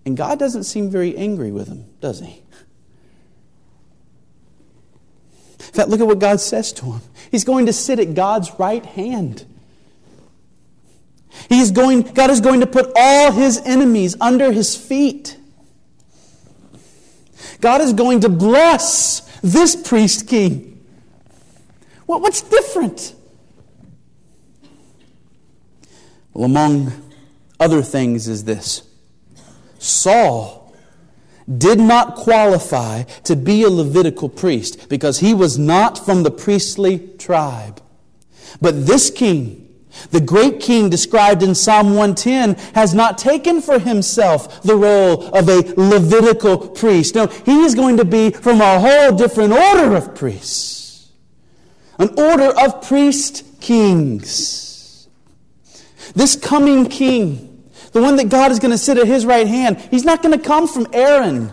and 0.07 0.15
God 0.15 0.39
doesn't 0.39 0.63
seem 0.63 0.89
very 0.89 1.17
angry 1.17 1.51
with 1.51 1.67
him, 1.67 1.83
does 1.99 2.21
he? 2.21 2.41
In 5.59 5.73
fact, 5.73 5.89
look 5.89 5.99
at 5.99 6.07
what 6.07 6.19
God 6.19 6.39
says 6.39 6.71
to 6.73 6.85
him. 6.85 7.01
He's 7.29 7.43
going 7.43 7.65
to 7.65 7.73
sit 7.73 7.99
at 7.99 8.15
God's 8.15 8.57
right 8.57 8.85
hand. 8.85 9.45
He's 11.49 11.71
going, 11.71 12.03
God 12.03 12.29
is 12.29 12.39
going 12.39 12.61
to 12.61 12.67
put 12.67 12.89
all 12.95 13.33
his 13.33 13.57
enemies 13.65 14.15
under 14.21 14.53
his 14.53 14.77
feet. 14.77 15.37
God 17.59 17.81
is 17.81 17.91
going 17.91 18.21
to 18.21 18.29
bless 18.29 19.19
this 19.41 19.75
priest 19.75 20.25
king. 20.25 20.85
Well, 22.07 22.21
what's 22.21 22.41
different? 22.43 23.13
Well, 26.33 26.45
among 26.45 26.93
other 27.59 27.81
things, 27.81 28.29
is 28.29 28.45
this 28.45 28.87
Saul 29.87 30.73
did 31.57 31.79
not 31.79 32.15
qualify 32.15 33.03
to 33.23 33.35
be 33.35 33.63
a 33.63 33.69
Levitical 33.69 34.27
priest 34.27 34.89
because 34.89 35.19
he 35.19 35.33
was 35.33 35.57
not 35.57 35.97
from 35.97 36.23
the 36.23 36.31
priestly 36.31 36.99
tribe. 37.17 37.81
But 38.59 38.85
this 38.85 39.09
king, 39.09 39.63
the 40.11 40.19
great 40.19 40.59
king 40.59 40.89
described 40.89 41.41
in 41.43 41.55
Psalm 41.55 41.95
110 41.95 42.55
has 42.75 42.93
not 42.93 43.17
taken 43.17 43.61
for 43.61 43.79
himself 43.79 44.61
the 44.61 44.75
role 44.75 45.27
of 45.27 45.47
a 45.47 45.73
Levitical 45.77 46.69
priest. 46.69 47.15
No, 47.15 47.27
he 47.27 47.63
is 47.63 47.75
going 47.75 47.97
to 47.97 48.05
be 48.05 48.31
from 48.31 48.59
a 48.61 48.79
whole 48.79 49.15
different 49.15 49.53
order 49.53 49.95
of 49.95 50.15
priests. 50.15 51.11
An 51.97 52.09
order 52.17 52.53
of 52.59 52.85
priest 52.85 53.43
kings. 53.61 55.07
This 56.13 56.35
coming 56.35 56.87
king 56.87 57.46
the 57.91 58.01
one 58.01 58.15
that 58.17 58.29
God 58.29 58.51
is 58.51 58.59
going 58.59 58.71
to 58.71 58.77
sit 58.77 58.97
at 58.97 59.07
his 59.07 59.25
right 59.25 59.47
hand, 59.47 59.79
he's 59.91 60.05
not 60.05 60.21
going 60.21 60.37
to 60.37 60.43
come 60.43 60.67
from 60.67 60.87
Aaron. 60.93 61.51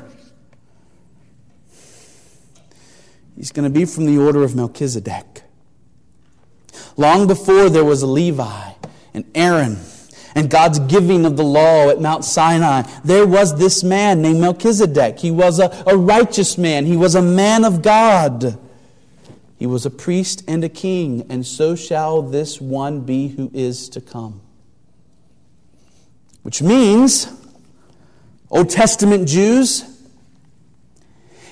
He's 3.37 3.53
going 3.53 3.65
to 3.65 3.71
be 3.71 3.85
from 3.85 4.07
the 4.07 4.19
order 4.19 4.43
of 4.43 4.55
Melchizedek. 4.55 5.43
Long 6.97 7.27
before 7.27 7.69
there 7.69 7.85
was 7.85 8.03
a 8.03 8.07
Levi 8.07 8.73
and 9.13 9.25
Aaron 9.35 9.79
and 10.35 10.51
God's 10.51 10.79
giving 10.81 11.25
of 11.25 11.37
the 11.37 11.45
law 11.45 11.89
at 11.89 12.01
Mount 12.01 12.25
Sinai, 12.25 12.83
there 13.05 13.27
was 13.27 13.59
this 13.59 13.85
man 13.85 14.23
named 14.23 14.41
Melchizedek. 14.41 15.19
He 15.19 15.31
was 15.31 15.59
a, 15.61 15.85
a 15.87 15.97
righteous 15.97 16.59
man, 16.59 16.87
he 16.87 16.97
was 16.97 17.15
a 17.15 17.23
man 17.23 17.65
of 17.65 17.83
God. 17.83 18.59
He 19.57 19.67
was 19.67 19.87
a 19.87 19.91
priest 19.91 20.43
and 20.49 20.63
a 20.65 20.69
king, 20.69 21.25
and 21.31 21.47
so 21.47 21.77
shall 21.77 22.23
this 22.23 22.61
one 22.61 23.03
be 23.03 23.29
who 23.29 23.51
is 23.55 23.89
to 23.91 24.01
come. 24.01 24.41
Which 26.45 26.61
means, 26.61 27.27
Old 28.51 28.69
Testament 28.69 29.27
Jews, 29.27 29.83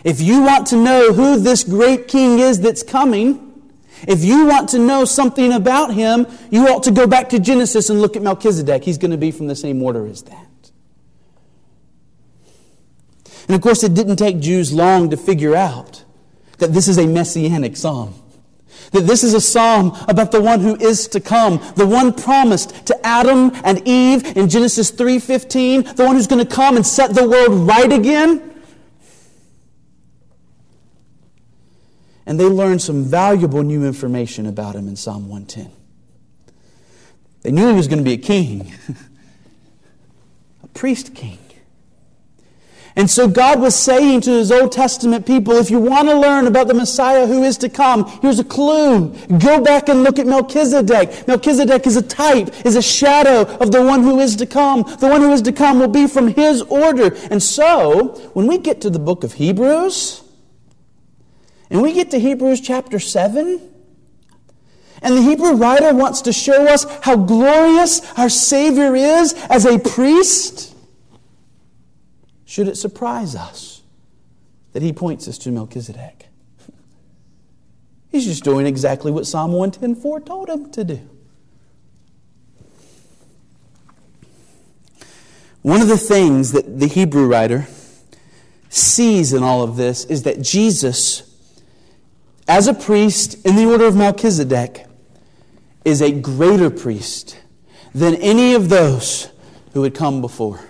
if 0.05 0.21
you 0.21 0.43
want 0.43 0.67
to 0.69 0.77
know 0.77 1.15
who 1.15 1.41
this 1.41 1.65
great 1.65 2.09
king 2.09 2.39
is 2.39 2.61
that's 2.61 2.83
coming, 2.83 3.71
if 4.07 4.23
you 4.23 4.47
want 4.47 4.69
to 4.71 4.79
know 4.79 5.07
something 5.07 5.51
about 5.51 5.95
him, 5.95 6.27
you 6.51 6.69
ought 6.69 6.83
to 6.83 6.91
go 6.91 7.07
back 7.07 7.31
to 7.31 7.39
Genesis 7.39 7.89
and 7.89 8.03
look 8.03 8.17
at 8.17 8.23
Melchizedek. 8.23 8.85
He's 8.85 8.99
going 8.99 9.13
to 9.13 9.17
be 9.17 9.31
from 9.31 9.47
the 9.47 9.57
same 9.57 9.83
order 9.83 10.07
as 10.07 10.23
that. 10.25 10.71
And 13.49 13.57
of 13.57 13.63
course, 13.63 13.83
it 13.83 13.95
didn't 13.95 14.17
take 14.17 14.41
Jews 14.41 14.75
long 14.75 15.09
to 15.09 15.17
figure 15.17 15.57
out 15.57 16.05
that 16.59 16.75
this 16.75 16.87
is 16.87 16.99
a 16.99 17.07
messianic 17.07 17.79
psalm. 17.79 18.15
That 18.93 19.07
this 19.07 19.25
is 19.25 19.35
a 19.35 19.41
psalm 19.41 19.97
about 20.07 20.33
the 20.33 20.41
one 20.41 20.61
who 20.61 20.77
is 20.77 21.09
to 21.09 21.21
come, 21.21 21.61
the 21.77 21.87
one 21.87 22.13
promised 22.13 22.87
to 22.87 23.07
Adam 23.07 23.51
and 23.65 23.87
Eve 23.87 24.37
in 24.37 24.49
Genesis 24.49 24.91
3:15, 24.91 25.97
the 25.97 26.05
one 26.05 26.17
who's 26.17 26.27
going 26.27 26.47
to 26.47 26.55
come 26.55 26.77
and 26.77 26.87
set 26.87 27.15
the 27.15 27.29
world 27.29 27.67
right 27.67 27.91
again. 27.91 28.51
And 32.27 32.39
they 32.39 32.45
learned 32.45 32.81
some 32.81 33.05
valuable 33.05 33.63
new 33.63 33.85
information 33.85 34.47
about 34.47 34.77
him 34.77 34.87
in 34.89 34.97
Psalm 34.97 35.29
110. 35.29 35.73
They 37.43 37.51
knew 37.51 37.69
he 37.69 37.75
was 37.75 37.89
going 37.89 37.99
to 37.99 38.05
be 38.05 38.13
a 38.13 38.17
king, 38.17 38.73
a 40.63 40.69
priest 40.69 41.15
king. 41.15 41.39
And 42.95 43.09
so 43.09 43.27
God 43.27 43.61
was 43.61 43.75
saying 43.75 44.21
to 44.23 44.31
his 44.31 44.53
Old 44.53 44.73
Testament 44.73 45.27
people, 45.27 45.55
if 45.55 45.71
you 45.71 45.79
want 45.79 46.09
to 46.09 46.19
learn 46.19 46.47
about 46.47 46.69
the 46.69 46.75
Messiah 46.75 47.27
who 47.27 47.43
is 47.43 47.57
to 47.59 47.69
come, 47.69 48.07
here's 48.21 48.39
a 48.39 48.45
clue. 48.45 49.09
Go 49.39 49.63
back 49.63 49.89
and 49.89 50.03
look 50.03 50.19
at 50.19 50.27
Melchizedek. 50.27 51.27
Melchizedek 51.27 51.87
is 51.87 51.97
a 51.97 52.03
type, 52.03 52.55
is 52.67 52.77
a 52.77 52.83
shadow 52.83 53.43
of 53.57 53.73
the 53.73 53.83
one 53.83 54.03
who 54.03 54.21
is 54.21 54.37
to 54.37 54.47
come. 54.47 54.83
The 54.99 55.09
one 55.09 55.23
who 55.23 55.33
is 55.33 55.41
to 55.43 55.53
come 55.53 55.79
will 55.79 55.89
be 55.89 56.07
from 56.07 56.29
his 56.29 56.61
order. 56.63 57.17
And 57.31 57.43
so, 57.43 58.09
when 58.35 58.47
we 58.47 58.59
get 58.59 58.83
to 58.83 58.91
the 58.91 58.99
book 58.99 59.25
of 59.25 59.35
Hebrews, 59.35 60.23
and 61.71 61.81
we 61.81 61.95
get 61.95 62.11
to 62.11 62.21
Hebrews 62.21 62.61
chapter 62.61 62.99
7, 62.99 63.71
and 65.01 65.17
the 65.17 65.23
Hebrew 65.23 65.55
writer 65.55 65.95
wants 65.95 66.21
to 66.23 66.33
show 66.33 66.67
us 66.67 66.85
how 67.01 67.17
glorious 67.17 68.03
our 68.19 68.29
Savior 68.29 68.95
is 68.95 69.33
as 69.49 69.65
a 69.65 69.79
priest, 69.79 70.72
should 72.53 72.69
it 72.69 72.77
surprise 72.77 73.35
us 73.35 73.81
that 74.75 74.83
he 74.83 74.93
points 74.93 75.27
us 75.27 75.39
to 75.39 75.51
Melchizedek? 75.51 76.27
He's 78.11 78.27
just 78.27 78.45
doing 78.45 78.67
exactly 78.67 79.11
what 79.11 79.27
Psalm 79.27 79.53
110.4 79.53 80.27
told 80.27 80.51
him 80.51 80.71
to 80.73 80.85
do. 80.85 81.09
One 85.63 85.81
of 85.81 85.89
the 85.89 85.97
things 85.97 86.53
that 86.53 86.79
the 86.79 86.89
Hebrew 86.89 87.27
writer 87.27 87.69
sees 88.69 89.33
in 89.33 89.43
all 89.43 89.63
of 89.63 89.77
this 89.77 90.05
is 90.05 90.25
that 90.25 90.43
Jesus, 90.43 91.35
as 92.47 92.69
a 92.69 92.75
priest 92.75 93.47
in 93.47 93.57
the 93.57 93.65
order 93.65 93.87
of 93.87 93.97
Melchizedek, 93.97 94.85
is 95.87 96.03
a 96.03 96.13
greater 96.13 96.69
priest 96.69 97.41
than 97.95 98.15
any 98.17 98.53
of 98.53 98.69
those 98.69 99.31
who 99.73 99.85
had 99.85 99.95
come 99.95 100.21
before. 100.21 100.61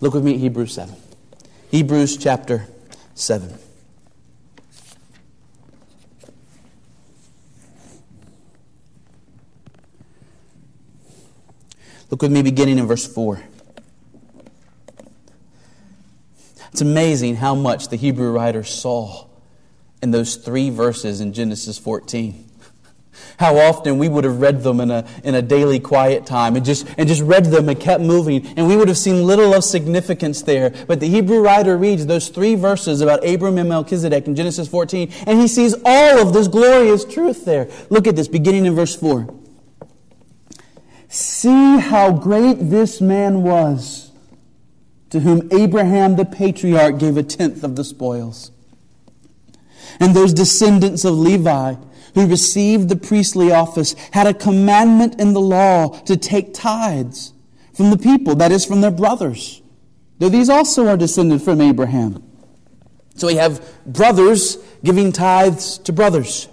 Look 0.00 0.14
with 0.14 0.24
me 0.24 0.34
at 0.34 0.40
Hebrews 0.40 0.72
7. 0.74 0.94
Hebrews 1.70 2.16
chapter 2.16 2.66
7. 3.14 3.54
Look 12.10 12.22
with 12.22 12.32
me 12.32 12.42
beginning 12.42 12.78
in 12.78 12.86
verse 12.86 13.06
4. 13.06 13.40
It's 16.72 16.80
amazing 16.80 17.36
how 17.36 17.54
much 17.54 17.88
the 17.88 17.96
Hebrew 17.96 18.30
writer 18.32 18.64
saw 18.64 19.26
in 20.02 20.10
those 20.10 20.36
three 20.36 20.70
verses 20.70 21.20
in 21.20 21.32
Genesis 21.32 21.78
14. 21.78 22.49
How 23.38 23.56
often 23.56 23.98
we 23.98 24.08
would 24.08 24.24
have 24.24 24.40
read 24.40 24.62
them 24.62 24.80
in 24.80 24.90
a, 24.90 25.06
in 25.24 25.34
a 25.34 25.42
daily 25.42 25.80
quiet 25.80 26.26
time 26.26 26.56
and 26.56 26.64
just, 26.64 26.86
and 26.98 27.08
just 27.08 27.22
read 27.22 27.46
them 27.46 27.68
and 27.68 27.78
kept 27.78 28.02
moving, 28.02 28.46
and 28.56 28.66
we 28.66 28.76
would 28.76 28.88
have 28.88 28.98
seen 28.98 29.26
little 29.26 29.54
of 29.54 29.64
significance 29.64 30.42
there. 30.42 30.70
But 30.86 31.00
the 31.00 31.08
Hebrew 31.08 31.40
writer 31.40 31.76
reads 31.76 32.06
those 32.06 32.28
three 32.28 32.54
verses 32.54 33.00
about 33.00 33.26
Abram 33.26 33.58
and 33.58 33.68
Melchizedek 33.68 34.26
in 34.26 34.34
Genesis 34.34 34.68
14, 34.68 35.12
and 35.26 35.40
he 35.40 35.48
sees 35.48 35.74
all 35.84 36.18
of 36.20 36.32
this 36.32 36.48
glorious 36.48 37.04
truth 37.04 37.44
there. 37.44 37.68
Look 37.88 38.06
at 38.06 38.16
this, 38.16 38.28
beginning 38.28 38.66
in 38.66 38.74
verse 38.74 38.94
4. 38.94 39.34
See 41.08 41.78
how 41.78 42.12
great 42.12 42.54
this 42.54 43.00
man 43.00 43.42
was, 43.42 44.12
to 45.10 45.20
whom 45.20 45.48
Abraham 45.50 46.14
the 46.14 46.24
patriarch 46.24 46.98
gave 46.98 47.16
a 47.16 47.24
tenth 47.24 47.64
of 47.64 47.74
the 47.74 47.82
spoils. 47.82 48.52
And 50.00 50.16
those 50.16 50.32
descendants 50.32 51.04
of 51.04 51.14
Levi, 51.14 51.74
who 52.14 52.26
received 52.26 52.88
the 52.88 52.96
priestly 52.96 53.52
office 53.52 53.94
had 54.12 54.26
a 54.26 54.34
commandment 54.34 55.20
in 55.20 55.34
the 55.34 55.40
law 55.40 55.88
to 56.00 56.16
take 56.16 56.54
tithes 56.54 57.34
from 57.74 57.90
the 57.90 57.98
people, 57.98 58.34
that 58.36 58.50
is, 58.50 58.64
from 58.64 58.80
their 58.80 58.90
brothers. 58.90 59.62
Though 60.18 60.30
these 60.30 60.48
also 60.48 60.88
are 60.88 60.96
descended 60.96 61.42
from 61.42 61.60
Abraham. 61.60 62.22
So 63.14 63.26
we 63.26 63.36
have 63.36 63.62
brothers 63.86 64.56
giving 64.82 65.12
tithes 65.12 65.78
to 65.78 65.92
brothers. 65.92 66.48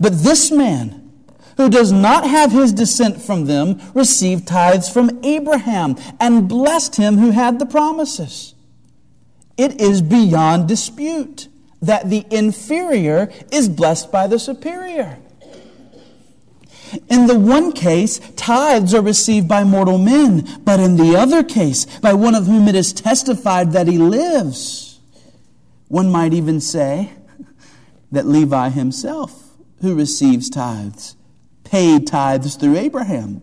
But 0.00 0.22
this 0.22 0.50
man, 0.50 1.12
who 1.56 1.68
does 1.68 1.92
not 1.92 2.28
have 2.28 2.52
his 2.52 2.72
descent 2.72 3.20
from 3.20 3.44
them, 3.44 3.80
received 3.94 4.46
tithes 4.46 4.88
from 4.88 5.22
Abraham 5.22 5.96
and 6.18 6.48
blessed 6.48 6.96
him 6.96 7.18
who 7.18 7.30
had 7.30 7.58
the 7.58 7.66
promises. 7.66 8.54
It 9.56 9.80
is 9.80 10.00
beyond 10.02 10.68
dispute 10.68 11.48
that 11.82 12.10
the 12.10 12.26
inferior 12.30 13.30
is 13.52 13.68
blessed 13.68 14.10
by 14.10 14.26
the 14.26 14.38
superior. 14.38 15.18
In 17.08 17.26
the 17.26 17.38
one 17.38 17.72
case, 17.72 18.18
tithes 18.36 18.94
are 18.94 19.02
received 19.02 19.46
by 19.46 19.62
mortal 19.64 19.98
men, 19.98 20.48
but 20.64 20.80
in 20.80 20.96
the 20.96 21.16
other 21.16 21.44
case, 21.44 21.84
by 21.98 22.14
one 22.14 22.34
of 22.34 22.46
whom 22.46 22.66
it 22.66 22.74
is 22.74 22.92
testified 22.92 23.72
that 23.72 23.86
he 23.86 23.98
lives. 23.98 24.98
One 25.88 26.10
might 26.10 26.32
even 26.32 26.60
say 26.60 27.12
that 28.10 28.26
Levi 28.26 28.70
himself, 28.70 29.56
who 29.82 29.94
receives 29.94 30.48
tithes, 30.48 31.16
paid 31.64 32.06
tithes 32.06 32.56
through 32.56 32.76
Abraham, 32.76 33.42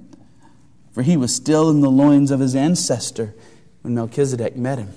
for 0.92 1.04
he 1.04 1.18
was 1.18 1.36
still 1.36 1.70
in 1.70 1.82
the 1.82 1.92
loins 1.92 2.32
of 2.32 2.40
his 2.40 2.56
ancestor 2.56 3.36
when 3.82 3.94
Melchizedek 3.94 4.56
met 4.56 4.80
him. 4.80 4.94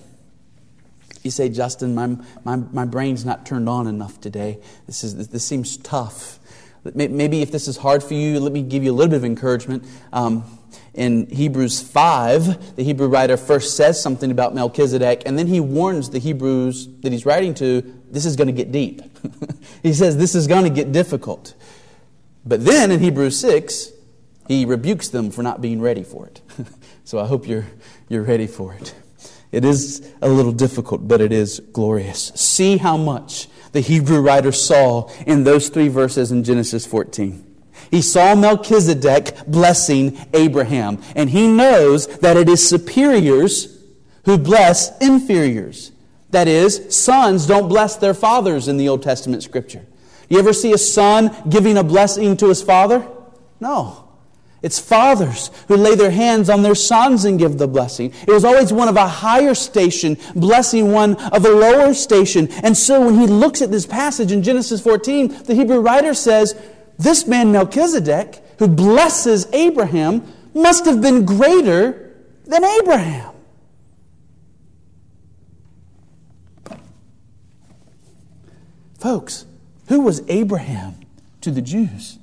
You 1.29 1.33
say, 1.33 1.51
Justin, 1.51 1.95
my, 1.95 2.17
my, 2.43 2.57
my 2.57 2.87
brain's 2.87 3.23
not 3.23 3.45
turned 3.45 3.69
on 3.69 3.87
enough 3.87 4.19
today. 4.19 4.61
This, 4.87 5.05
is, 5.05 5.29
this 5.29 5.45
seems 5.45 5.77
tough. 5.77 6.39
Maybe 6.95 7.43
if 7.43 7.53
this 7.53 7.69
is 7.69 7.77
hard 7.77 8.03
for 8.03 8.15
you, 8.15 8.41
let 8.41 8.51
me 8.51 8.63
give 8.63 8.83
you 8.83 8.93
a 8.93 8.95
little 8.95 9.11
bit 9.11 9.19
of 9.19 9.27
encouragement. 9.27 9.85
Um, 10.11 10.43
in 10.95 11.27
Hebrews 11.27 11.83
5, 11.83 12.77
the 12.77 12.83
Hebrew 12.83 13.09
writer 13.09 13.37
first 13.37 13.77
says 13.77 14.03
something 14.03 14.31
about 14.31 14.55
Melchizedek, 14.55 15.25
and 15.27 15.39
then 15.39 15.49
he 15.49 15.61
warns 15.61 16.09
the 16.09 16.19
Hebrews 16.19 16.89
that 17.01 17.13
he's 17.13 17.27
writing 17.27 17.53
to 17.57 17.83
this 18.11 18.25
is 18.25 18.35
going 18.35 18.47
to 18.47 18.55
get 18.55 18.73
deep. 18.73 19.03
he 19.83 19.93
says 19.93 20.17
this 20.17 20.35
is 20.35 20.47
going 20.47 20.65
to 20.65 20.71
get 20.71 20.93
difficult. 20.93 21.53
But 22.47 22.65
then 22.65 22.91
in 22.91 23.01
Hebrews 23.01 23.39
6, 23.39 23.93
he 24.47 24.65
rebukes 24.65 25.09
them 25.09 25.31
for 25.31 25.43
not 25.43 25.61
being 25.61 25.79
ready 25.83 26.05
for 26.05 26.27
it. 26.27 26.41
so 27.05 27.19
I 27.19 27.27
hope 27.27 27.47
you're, 27.47 27.67
you're 28.09 28.23
ready 28.23 28.47
for 28.47 28.73
it. 28.73 28.95
It 29.51 29.65
is 29.65 30.13
a 30.21 30.29
little 30.29 30.53
difficult, 30.53 31.09
but 31.09 31.21
it 31.21 31.33
is 31.33 31.61
glorious. 31.73 32.33
See 32.35 32.77
how 32.77 32.97
much 32.97 33.49
the 33.73 33.81
Hebrew 33.81 34.21
writer 34.21 34.53
saw 34.53 35.09
in 35.27 35.45
those 35.45 35.69
three 35.69 35.89
verses 35.89 36.33
in 36.33 36.45
Genesis 36.45 36.87
14. 36.87 37.45
He 37.91 38.03
saw 38.03 38.35
Melchizedek 38.35 39.47
blessing 39.47 40.19
Abraham, 40.35 41.01
and 41.15 41.31
he 41.31 41.47
knows 41.47 42.07
that 42.19 42.37
it 42.37 42.49
is 42.49 42.69
superiors 42.69 43.79
who 44.25 44.37
bless 44.37 44.97
inferiors. 44.99 45.93
That 46.31 46.49
is, 46.49 46.95
sons 46.95 47.47
don't 47.47 47.69
bless 47.69 47.97
their 47.97 48.15
fathers 48.15 48.69
in 48.69 48.77
the 48.77 48.89
Old 48.89 49.03
Testament 49.03 49.43
scripture. 49.43 49.87
You 50.29 50.39
ever 50.39 50.53
see 50.53 50.73
a 50.73 50.79
son 50.79 51.35
giving 51.49 51.79
a 51.79 51.85
blessing 51.85 52.37
to 52.39 52.49
his 52.49 52.63
father? 52.63 53.07
No. 53.61 54.08
It's 54.61 54.79
fathers 54.79 55.53
who 55.69 55.77
lay 55.77 55.95
their 55.95 56.11
hands 56.11 56.51
on 56.51 56.63
their 56.63 56.75
sons 56.75 57.25
and 57.25 57.39
give 57.39 57.59
the 57.59 57.69
blessing. 57.69 58.13
It 58.27 58.33
was 58.33 58.45
always 58.45 58.73
one 58.73 58.89
of 58.89 58.97
a 58.97 59.07
higher 59.07 59.55
station 59.55 60.17
blessing 60.35 60.93
one 60.93 61.17
of 61.17 61.45
a 61.45 61.51
lower 61.51 61.95
station. 61.95 62.49
And 62.65 62.77
so 62.77 63.05
when 63.05 63.19
he 63.19 63.27
looks 63.27 63.63
at 63.63 63.71
this 63.71 63.87
passage 63.87 64.33
in 64.33 64.43
Genesis 64.43 64.81
14, 64.81 65.45
the 65.45 65.55
Hebrew 65.55 65.79
writer 65.79 66.13
says, 66.13 66.61
This 66.99 67.27
man 67.27 67.53
Melchizedek, 67.53 68.43
who 68.59 68.67
blesses 68.67 69.47
Abraham, 69.53 70.27
must 70.55 70.87
have 70.87 71.01
been 71.01 71.25
greater 71.25 72.17
than 72.45 72.65
Abraham. 72.65 73.35
Folks, 78.99 79.47
who 79.87 80.01
was 80.01 80.23
Abraham 80.29 80.97
to 81.43 81.53
the 81.53 81.63
Jews? 81.63 82.18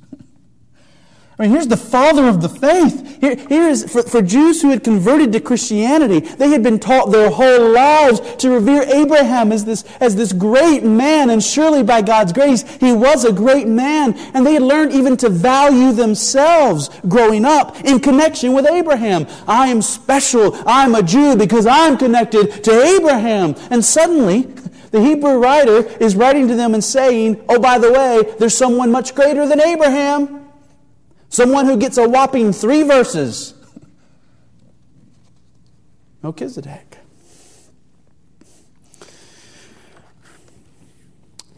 I 1.37 1.43
mean, 1.43 1.51
here's 1.51 1.67
the 1.67 1.75
father 1.75 2.29
of 2.29 2.41
the 2.41 2.47
faith. 2.47 3.19
Here, 3.19 3.35
here 3.35 3.67
is 3.67 3.91
for, 3.91 4.03
for 4.03 4.21
Jews 4.21 4.61
who 4.61 4.69
had 4.69 4.85
converted 4.85 5.33
to 5.33 5.41
Christianity, 5.41 6.21
they 6.21 6.47
had 6.49 6.63
been 6.63 6.79
taught 6.79 7.11
their 7.11 7.29
whole 7.29 7.71
lives 7.71 8.21
to 8.37 8.49
revere 8.49 8.83
Abraham 8.83 9.51
as 9.51 9.65
this, 9.65 9.83
as 9.99 10.15
this 10.15 10.31
great 10.31 10.85
man, 10.85 11.29
and 11.29 11.43
surely 11.43 11.83
by 11.83 12.01
God's 12.01 12.31
grace, 12.31 12.63
he 12.77 12.93
was 12.93 13.25
a 13.25 13.33
great 13.33 13.67
man. 13.67 14.13
And 14.33 14.45
they 14.45 14.53
had 14.53 14.61
learned 14.61 14.93
even 14.93 15.17
to 15.17 15.29
value 15.29 15.91
themselves 15.91 16.89
growing 17.09 17.43
up 17.43 17.83
in 17.83 17.99
connection 17.99 18.53
with 18.53 18.65
Abraham. 18.65 19.27
I 19.45 19.67
am 19.67 19.81
special. 19.81 20.55
I'm 20.65 20.95
a 20.95 21.03
Jew 21.03 21.35
because 21.35 21.65
I'm 21.65 21.97
connected 21.97 22.63
to 22.63 22.81
Abraham. 22.81 23.55
And 23.71 23.83
suddenly, 23.83 24.43
the 24.91 25.01
Hebrew 25.01 25.37
writer 25.37 25.79
is 25.99 26.15
writing 26.15 26.47
to 26.47 26.55
them 26.55 26.73
and 26.73 26.83
saying, 26.83 27.43
Oh, 27.49 27.59
by 27.59 27.77
the 27.77 27.91
way, 27.91 28.35
there's 28.39 28.55
someone 28.55 28.89
much 28.89 29.13
greater 29.13 29.45
than 29.45 29.59
Abraham. 29.59 30.44
Someone 31.29 31.65
who 31.65 31.77
gets 31.77 31.97
a 31.97 32.07
whopping 32.07 32.53
three 32.53 32.83
verses. 32.83 33.53
Melchizedek. 36.23 36.97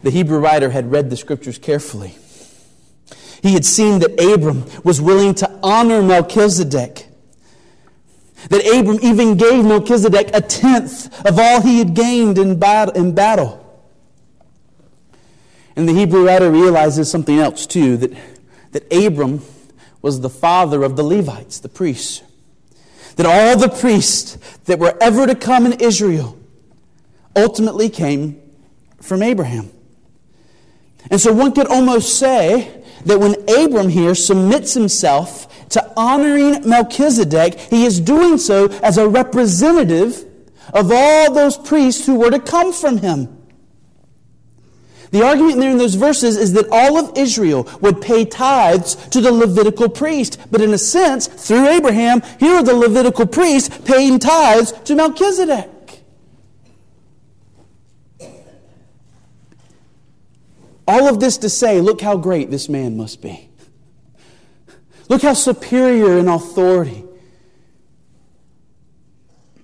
The 0.03 0.11
Hebrew 0.11 0.39
writer 0.39 0.69
had 0.69 0.91
read 0.91 1.09
the 1.09 1.17
scriptures 1.17 1.57
carefully. 1.57 2.15
He 3.41 3.53
had 3.53 3.65
seen 3.65 3.99
that 3.99 4.19
Abram 4.21 4.65
was 4.83 5.01
willing 5.01 5.33
to 5.35 5.59
honor 5.63 6.01
Melchizedek. 6.01 7.07
That 8.49 8.65
Abram 8.65 8.99
even 9.01 9.35
gave 9.35 9.65
Melchizedek 9.65 10.31
a 10.33 10.41
tenth 10.41 11.25
of 11.25 11.39
all 11.39 11.61
he 11.61 11.79
had 11.79 11.93
gained 11.93 12.37
in 12.37 12.59
battle. 12.59 13.63
And 15.75 15.87
the 15.87 15.93
Hebrew 15.93 16.25
writer 16.25 16.51
realizes 16.51 17.09
something 17.09 17.37
else 17.37 17.65
too 17.65 17.97
that, 17.97 18.11
that 18.71 18.91
Abram 18.91 19.41
was 20.01 20.21
the 20.21 20.29
father 20.29 20.83
of 20.83 20.95
the 20.95 21.03
Levites, 21.03 21.59
the 21.59 21.69
priests. 21.69 22.21
That 23.15 23.25
all 23.25 23.57
the 23.57 23.69
priests 23.69 24.37
that 24.65 24.79
were 24.79 24.95
ever 25.01 25.25
to 25.25 25.35
come 25.35 25.65
in 25.65 25.79
Israel 25.79 26.37
ultimately 27.35 27.89
came 27.89 28.41
from 29.01 29.23
Abraham. 29.23 29.71
And 31.09 31.19
so 31.19 31.33
one 31.33 31.53
could 31.53 31.67
almost 31.67 32.19
say 32.19 32.83
that 33.05 33.19
when 33.19 33.35
Abram 33.49 33.89
here 33.89 34.15
submits 34.15 34.73
himself 34.73 35.69
to 35.69 35.93
honoring 35.95 36.67
Melchizedek, 36.67 37.59
he 37.59 37.85
is 37.85 37.99
doing 37.99 38.37
so 38.37 38.67
as 38.83 38.97
a 38.97 39.07
representative 39.07 40.25
of 40.73 40.91
all 40.91 41.33
those 41.33 41.57
priests 41.57 42.05
who 42.05 42.15
were 42.15 42.31
to 42.31 42.39
come 42.39 42.73
from 42.73 42.97
him. 42.97 43.36
The 45.11 45.25
argument 45.25 45.59
there 45.59 45.71
in 45.71 45.77
those 45.77 45.95
verses 45.95 46.35
is 46.35 46.53
that 46.53 46.67
all 46.71 46.97
of 46.97 47.17
Israel 47.17 47.67
would 47.81 48.01
pay 48.01 48.25
tithes 48.25 48.95
to 49.07 49.21
the 49.21 49.31
Levitical 49.31 49.89
priest. 49.89 50.39
But 50.51 50.61
in 50.61 50.73
a 50.73 50.77
sense, 50.77 51.27
through 51.27 51.67
Abraham, 51.67 52.21
here 52.39 52.55
are 52.55 52.63
the 52.63 52.73
Levitical 52.73 53.25
priests 53.25 53.75
paying 53.85 54.19
tithes 54.19 54.73
to 54.83 54.95
Melchizedek. 54.95 55.69
All 60.87 61.07
of 61.07 61.19
this 61.19 61.37
to 61.39 61.49
say, 61.49 61.81
look 61.81 62.01
how 62.01 62.17
great 62.17 62.49
this 62.49 62.69
man 62.69 62.95
must 62.95 63.21
be. 63.21 63.49
Look 65.09 65.21
how 65.21 65.33
superior 65.33 66.17
in 66.17 66.27
authority. 66.27 67.03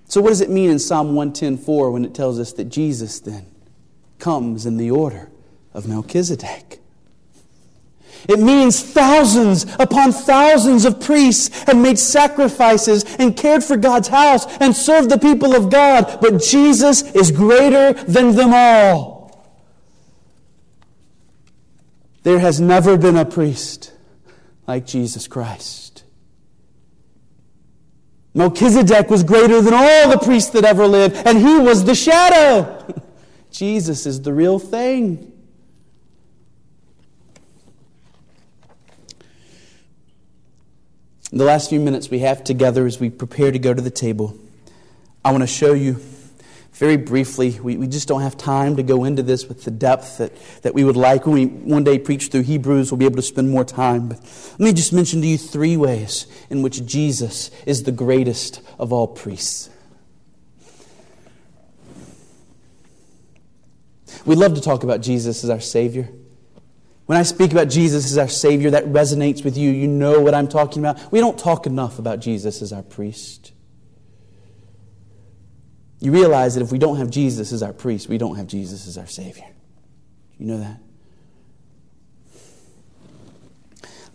So, 0.06 0.20
what 0.20 0.30
does 0.30 0.40
it 0.40 0.50
mean 0.50 0.70
in 0.70 0.78
Psalm 0.78 1.14
110.4 1.14 1.92
when 1.92 2.04
it 2.04 2.14
tells 2.14 2.38
us 2.38 2.52
that 2.54 2.66
Jesus 2.66 3.20
then 3.20 3.46
comes 4.18 4.64
in 4.64 4.76
the 4.76 4.90
order 4.90 5.30
of 5.74 5.86
Melchizedek? 5.86 6.80
It 8.28 8.38
means 8.38 8.82
thousands 8.82 9.66
upon 9.78 10.12
thousands 10.12 10.84
of 10.84 11.00
priests 11.00 11.64
have 11.64 11.76
made 11.76 11.98
sacrifices 11.98 13.04
and 13.18 13.36
cared 13.36 13.62
for 13.62 13.76
God's 13.76 14.08
house 14.08 14.46
and 14.58 14.74
served 14.74 15.10
the 15.10 15.18
people 15.18 15.54
of 15.54 15.70
God, 15.70 16.18
but 16.20 16.42
Jesus 16.42 17.02
is 17.14 17.30
greater 17.30 17.92
than 17.92 18.34
them 18.34 18.54
all. 18.54 19.14
There 22.22 22.38
has 22.38 22.60
never 22.60 22.96
been 22.96 23.16
a 23.16 23.26
priest 23.26 23.92
like 24.66 24.86
Jesus 24.86 25.28
Christ. 25.28 26.04
Melchizedek 28.32 29.10
was 29.10 29.22
greater 29.22 29.60
than 29.60 29.74
all 29.74 30.08
the 30.08 30.18
priests 30.18 30.50
that 30.50 30.64
ever 30.64 30.86
lived, 30.86 31.14
and 31.26 31.38
he 31.38 31.58
was 31.58 31.84
the 31.84 31.94
shadow. 31.94 32.84
Jesus 33.50 34.06
is 34.06 34.22
the 34.22 34.32
real 34.32 34.58
thing. 34.58 35.33
In 41.34 41.38
the 41.38 41.44
last 41.44 41.68
few 41.68 41.80
minutes 41.80 42.10
we 42.10 42.20
have 42.20 42.44
together 42.44 42.86
as 42.86 43.00
we 43.00 43.10
prepare 43.10 43.50
to 43.50 43.58
go 43.58 43.74
to 43.74 43.82
the 43.82 43.90
table, 43.90 44.38
I 45.24 45.32
want 45.32 45.42
to 45.42 45.48
show 45.48 45.72
you 45.72 45.94
very 46.74 46.96
briefly, 46.96 47.58
we, 47.58 47.76
we 47.76 47.88
just 47.88 48.06
don't 48.06 48.20
have 48.20 48.36
time 48.36 48.76
to 48.76 48.84
go 48.84 49.02
into 49.02 49.20
this 49.24 49.48
with 49.48 49.64
the 49.64 49.72
depth 49.72 50.18
that, 50.18 50.30
that 50.62 50.74
we 50.74 50.84
would 50.84 50.96
like. 50.96 51.26
When 51.26 51.34
we 51.34 51.46
one 51.46 51.82
day 51.82 51.98
preach 51.98 52.28
through 52.28 52.42
Hebrews, 52.42 52.92
we'll 52.92 53.00
be 53.00 53.04
able 53.04 53.16
to 53.16 53.22
spend 53.22 53.50
more 53.50 53.64
time. 53.64 54.10
But 54.10 54.20
let 54.52 54.60
me 54.60 54.72
just 54.72 54.92
mention 54.92 55.22
to 55.22 55.26
you 55.26 55.36
three 55.36 55.76
ways 55.76 56.28
in 56.50 56.62
which 56.62 56.86
Jesus 56.86 57.50
is 57.66 57.82
the 57.82 57.90
greatest 57.90 58.62
of 58.78 58.92
all 58.92 59.08
priests. 59.08 59.70
We 64.24 64.36
love 64.36 64.54
to 64.54 64.60
talk 64.60 64.84
about 64.84 65.00
Jesus 65.00 65.42
as 65.42 65.50
our 65.50 65.58
Savior. 65.58 66.10
When 67.06 67.18
I 67.18 67.22
speak 67.22 67.52
about 67.52 67.68
Jesus 67.68 68.10
as 68.10 68.16
our 68.16 68.28
Savior, 68.28 68.70
that 68.70 68.84
resonates 68.86 69.44
with 69.44 69.58
you. 69.58 69.70
You 69.70 69.86
know 69.86 70.20
what 70.20 70.34
I'm 70.34 70.48
talking 70.48 70.80
about. 70.84 71.12
We 71.12 71.20
don't 71.20 71.38
talk 71.38 71.66
enough 71.66 71.98
about 71.98 72.20
Jesus 72.20 72.62
as 72.62 72.72
our 72.72 72.82
priest. 72.82 73.52
You 76.00 76.12
realize 76.12 76.54
that 76.54 76.62
if 76.62 76.72
we 76.72 76.78
don't 76.78 76.96
have 76.96 77.10
Jesus 77.10 77.52
as 77.52 77.62
our 77.62 77.72
priest, 77.72 78.08
we 78.08 78.18
don't 78.18 78.36
have 78.36 78.46
Jesus 78.46 78.86
as 78.86 78.96
our 78.96 79.06
Savior. 79.06 79.46
You 80.38 80.46
know 80.46 80.58
that? 80.58 80.80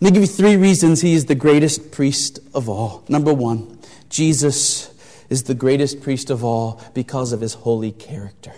me 0.00 0.10
give 0.12 0.22
you 0.22 0.28
three 0.28 0.56
reasons 0.56 1.02
he 1.02 1.14
is 1.14 1.26
the 1.26 1.34
greatest 1.34 1.92
priest 1.92 2.38
of 2.54 2.68
all. 2.68 3.04
Number 3.08 3.34
one, 3.34 3.78
Jesus 4.08 4.92
is 5.28 5.44
the 5.44 5.54
greatest 5.54 6.00
priest 6.00 6.30
of 6.30 6.42
all 6.42 6.82
because 6.94 7.32
of 7.32 7.40
his 7.40 7.54
holy 7.54 7.92
character. 7.92 8.54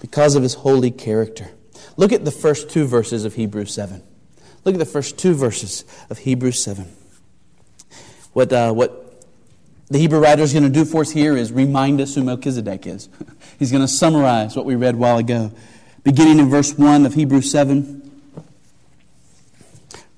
Because 0.00 0.36
of 0.36 0.42
his 0.42 0.54
holy 0.54 0.90
character. 0.90 1.50
Look 1.96 2.12
at 2.12 2.24
the 2.24 2.30
first 2.30 2.70
two 2.70 2.86
verses 2.86 3.24
of 3.24 3.34
Hebrews 3.34 3.72
7. 3.72 4.02
Look 4.64 4.74
at 4.74 4.78
the 4.78 4.84
first 4.84 5.18
two 5.18 5.34
verses 5.34 5.84
of 6.10 6.18
Hebrews 6.18 6.62
7. 6.62 6.86
What, 8.32 8.52
uh, 8.52 8.72
what 8.72 9.24
the 9.88 9.98
Hebrew 9.98 10.18
writer 10.18 10.42
is 10.42 10.52
going 10.52 10.64
to 10.64 10.70
do 10.70 10.84
for 10.84 11.02
us 11.02 11.12
here 11.12 11.36
is 11.36 11.52
remind 11.52 12.00
us 12.00 12.14
who 12.14 12.24
Melchizedek 12.24 12.86
is. 12.86 13.08
He's 13.58 13.70
going 13.70 13.82
to 13.82 13.88
summarize 13.88 14.56
what 14.56 14.66
we 14.66 14.74
read 14.74 14.96
while 14.96 15.18
ago. 15.18 15.52
Beginning 16.02 16.38
in 16.38 16.50
verse 16.50 16.76
1 16.76 17.06
of 17.06 17.14
Hebrews 17.14 17.50
7. 17.50 18.02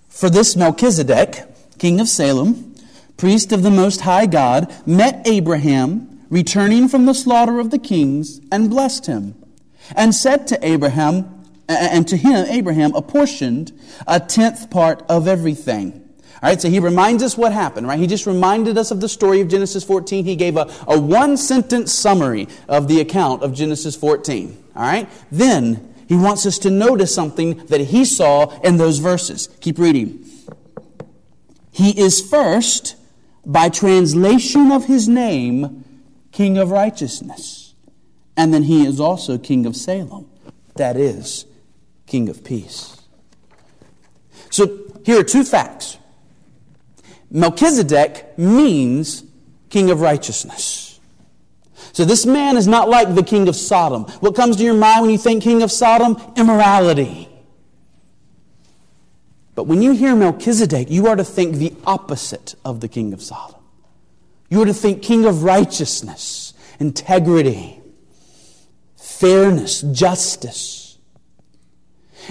For 0.08 0.28
this 0.28 0.56
Melchizedek, 0.56 1.44
king 1.78 2.00
of 2.00 2.08
Salem, 2.08 2.74
priest 3.16 3.52
of 3.52 3.62
the 3.62 3.70
Most 3.70 4.00
High 4.00 4.26
God, 4.26 4.74
met 4.86 5.26
Abraham 5.26 6.26
returning 6.30 6.88
from 6.88 7.06
the 7.06 7.14
slaughter 7.14 7.60
of 7.60 7.70
the 7.70 7.78
kings 7.78 8.40
and 8.50 8.68
blessed 8.70 9.06
him, 9.06 9.34
and 9.94 10.14
said 10.14 10.46
to 10.48 10.66
Abraham, 10.66 11.37
and 11.68 12.08
to 12.08 12.16
him, 12.16 12.46
Abraham 12.48 12.94
apportioned 12.94 13.78
a 14.06 14.18
tenth 14.18 14.70
part 14.70 15.02
of 15.08 15.28
everything. 15.28 16.04
All 16.40 16.48
right, 16.50 16.60
so 16.60 16.70
he 16.70 16.78
reminds 16.78 17.22
us 17.22 17.36
what 17.36 17.52
happened, 17.52 17.88
right? 17.88 17.98
He 17.98 18.06
just 18.06 18.26
reminded 18.26 18.78
us 18.78 18.90
of 18.90 19.00
the 19.00 19.08
story 19.08 19.40
of 19.40 19.48
Genesis 19.48 19.82
14. 19.82 20.24
He 20.24 20.36
gave 20.36 20.56
a, 20.56 20.70
a 20.86 20.98
one 20.98 21.36
sentence 21.36 21.92
summary 21.92 22.48
of 22.68 22.86
the 22.86 23.00
account 23.00 23.42
of 23.42 23.54
Genesis 23.54 23.96
14. 23.96 24.56
All 24.76 24.82
right, 24.82 25.08
then 25.32 25.94
he 26.08 26.14
wants 26.14 26.46
us 26.46 26.58
to 26.60 26.70
notice 26.70 27.12
something 27.12 27.66
that 27.66 27.80
he 27.80 28.04
saw 28.04 28.58
in 28.60 28.76
those 28.76 28.98
verses. 28.98 29.48
Keep 29.60 29.78
reading. 29.78 30.24
He 31.72 32.00
is 32.00 32.20
first, 32.20 32.96
by 33.44 33.68
translation 33.68 34.70
of 34.70 34.86
his 34.86 35.08
name, 35.08 35.84
King 36.30 36.56
of 36.56 36.70
Righteousness. 36.70 37.74
And 38.36 38.54
then 38.54 38.62
he 38.62 38.86
is 38.86 39.00
also 39.00 39.38
King 39.38 39.66
of 39.66 39.74
Salem. 39.74 40.30
That 40.76 40.96
is, 40.96 41.44
King 42.08 42.28
of 42.28 42.42
Peace. 42.42 43.00
So 44.50 44.78
here 45.04 45.20
are 45.20 45.24
two 45.24 45.44
facts 45.44 45.98
Melchizedek 47.30 48.38
means 48.38 49.22
king 49.68 49.90
of 49.90 50.00
righteousness. 50.00 51.00
So 51.92 52.04
this 52.04 52.24
man 52.24 52.56
is 52.56 52.66
not 52.66 52.88
like 52.88 53.14
the 53.14 53.22
king 53.22 53.48
of 53.48 53.56
Sodom. 53.56 54.04
What 54.20 54.34
comes 54.34 54.56
to 54.56 54.62
your 54.62 54.74
mind 54.74 55.02
when 55.02 55.10
you 55.10 55.18
think 55.18 55.42
king 55.42 55.62
of 55.62 55.70
Sodom? 55.70 56.16
Immorality. 56.36 57.28
But 59.54 59.64
when 59.64 59.82
you 59.82 59.92
hear 59.92 60.14
Melchizedek, 60.14 60.88
you 60.90 61.08
are 61.08 61.16
to 61.16 61.24
think 61.24 61.56
the 61.56 61.74
opposite 61.84 62.54
of 62.64 62.80
the 62.80 62.88
king 62.88 63.12
of 63.12 63.20
Sodom. 63.20 63.60
You 64.48 64.62
are 64.62 64.66
to 64.66 64.72
think 64.72 65.02
king 65.02 65.26
of 65.26 65.42
righteousness, 65.42 66.54
integrity, 66.78 67.82
fairness, 68.96 69.82
justice. 69.82 70.77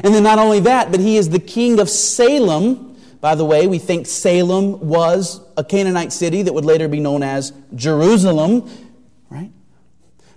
And 0.04 0.14
then 0.14 0.24
not 0.24 0.40
only 0.40 0.60
that, 0.62 0.92
but 0.92 1.00
he 1.00 1.18
is 1.18 1.30
the 1.30 1.40
king 1.40 1.80
of 1.80 1.90
Salem, 1.90 2.88
by 3.20 3.36
the 3.36 3.46
way, 3.46 3.68
we 3.68 3.80
think 3.80 4.06
Salem 4.06 4.80
was 4.88 5.42
a 5.58 5.64
Canaanite 5.64 6.14
city 6.14 6.44
that 6.44 6.54
would 6.54 6.66
later 6.66 6.88
be 6.88 7.00
known 7.00 7.24
as 7.24 7.52
Jerusalem, 7.74 8.70
right? 9.30 9.52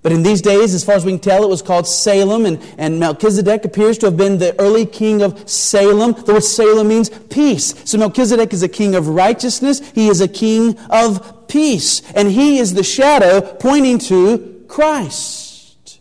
But 0.02 0.12
in 0.12 0.22
these 0.22 0.40
days, 0.40 0.72
as 0.72 0.82
far 0.82 0.94
as 0.94 1.04
we 1.04 1.12
can 1.12 1.20
tell, 1.20 1.44
it 1.44 1.48
was 1.50 1.60
called 1.60 1.86
Salem, 1.86 2.46
and, 2.46 2.58
and 2.78 2.98
Melchizedek 2.98 3.66
appears 3.66 3.98
to 3.98 4.06
have 4.06 4.16
been 4.16 4.38
the 4.38 4.58
early 4.58 4.86
king 4.86 5.20
of 5.20 5.48
Salem. 5.48 6.14
The 6.24 6.32
word 6.32 6.44
Salem 6.44 6.88
means 6.88 7.10
peace. 7.10 7.74
So 7.84 7.98
Melchizedek 7.98 8.54
is 8.54 8.62
a 8.62 8.68
king 8.68 8.94
of 8.94 9.08
righteousness, 9.08 9.86
he 9.90 10.08
is 10.08 10.22
a 10.22 10.28
king 10.28 10.78
of 10.88 11.48
peace, 11.48 12.00
and 12.12 12.30
he 12.30 12.58
is 12.58 12.72
the 12.72 12.82
shadow 12.82 13.42
pointing 13.42 13.98
to 13.98 14.64
Christ, 14.68 16.00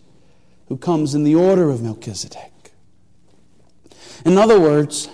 who 0.69 0.77
comes 0.77 1.13
in 1.13 1.25
the 1.25 1.35
order 1.35 1.69
of 1.69 1.81
Melchizedek. 1.81 2.48
In 4.25 4.37
other 4.37 4.59
words, 4.59 5.09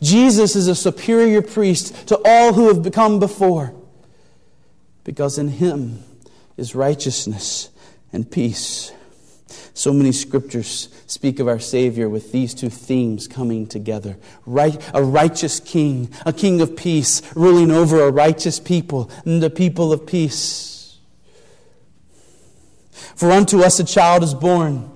Jesus 0.00 0.54
is 0.54 0.68
a 0.68 0.74
superior 0.74 1.42
priest 1.42 2.08
to 2.08 2.20
all 2.24 2.52
who 2.52 2.68
have 2.68 2.82
become 2.82 3.18
before, 3.18 3.74
because 5.04 5.38
in 5.38 5.48
him 5.48 6.04
is 6.56 6.74
righteousness 6.74 7.70
and 8.12 8.30
peace. 8.30 8.92
So 9.74 9.92
many 9.92 10.12
scriptures 10.12 10.88
speak 11.06 11.38
of 11.38 11.46
our 11.46 11.60
Savior 11.60 12.08
with 12.08 12.32
these 12.32 12.52
two 12.52 12.68
themes 12.68 13.28
coming 13.28 13.66
together. 13.66 14.18
Right, 14.44 14.76
a 14.92 15.02
righteous 15.02 15.60
king, 15.60 16.10
a 16.26 16.32
king 16.32 16.60
of 16.60 16.76
peace, 16.76 17.22
ruling 17.36 17.70
over 17.70 18.02
a 18.02 18.10
righteous 18.10 18.58
people 18.58 19.10
and 19.24 19.42
the 19.42 19.50
people 19.50 19.92
of 19.92 20.04
peace. 20.04 20.98
For 23.14 23.30
unto 23.30 23.60
us 23.60 23.78
a 23.78 23.84
child 23.84 24.22
is 24.22 24.34
born. 24.34 24.90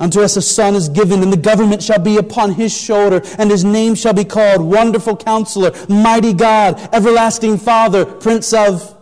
Unto 0.00 0.20
us 0.20 0.36
a 0.36 0.42
son 0.42 0.74
is 0.74 0.88
given, 0.88 1.22
and 1.22 1.32
the 1.32 1.36
government 1.36 1.82
shall 1.82 2.00
be 2.00 2.16
upon 2.16 2.52
his 2.52 2.76
shoulder, 2.76 3.22
and 3.38 3.50
his 3.50 3.64
name 3.64 3.94
shall 3.94 4.14
be 4.14 4.24
called 4.24 4.60
Wonderful 4.60 5.16
Counselor, 5.16 5.72
Mighty 5.88 6.32
God, 6.32 6.80
Everlasting 6.92 7.58
Father, 7.58 8.04
Prince 8.04 8.52
of. 8.52 8.96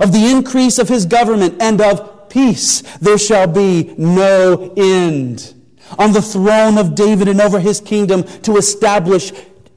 Of 0.00 0.12
the 0.12 0.30
increase 0.30 0.78
of 0.78 0.88
his 0.88 1.06
government 1.06 1.60
and 1.60 1.80
of 1.80 2.28
peace 2.28 2.82
there 2.98 3.18
shall 3.18 3.46
be 3.46 3.94
no 3.98 4.72
end. 4.76 5.54
On 5.98 6.12
the 6.12 6.22
throne 6.22 6.78
of 6.78 6.94
David 6.94 7.28
and 7.28 7.40
over 7.40 7.60
his 7.60 7.80
kingdom 7.80 8.22
to 8.42 8.56
establish 8.56 9.32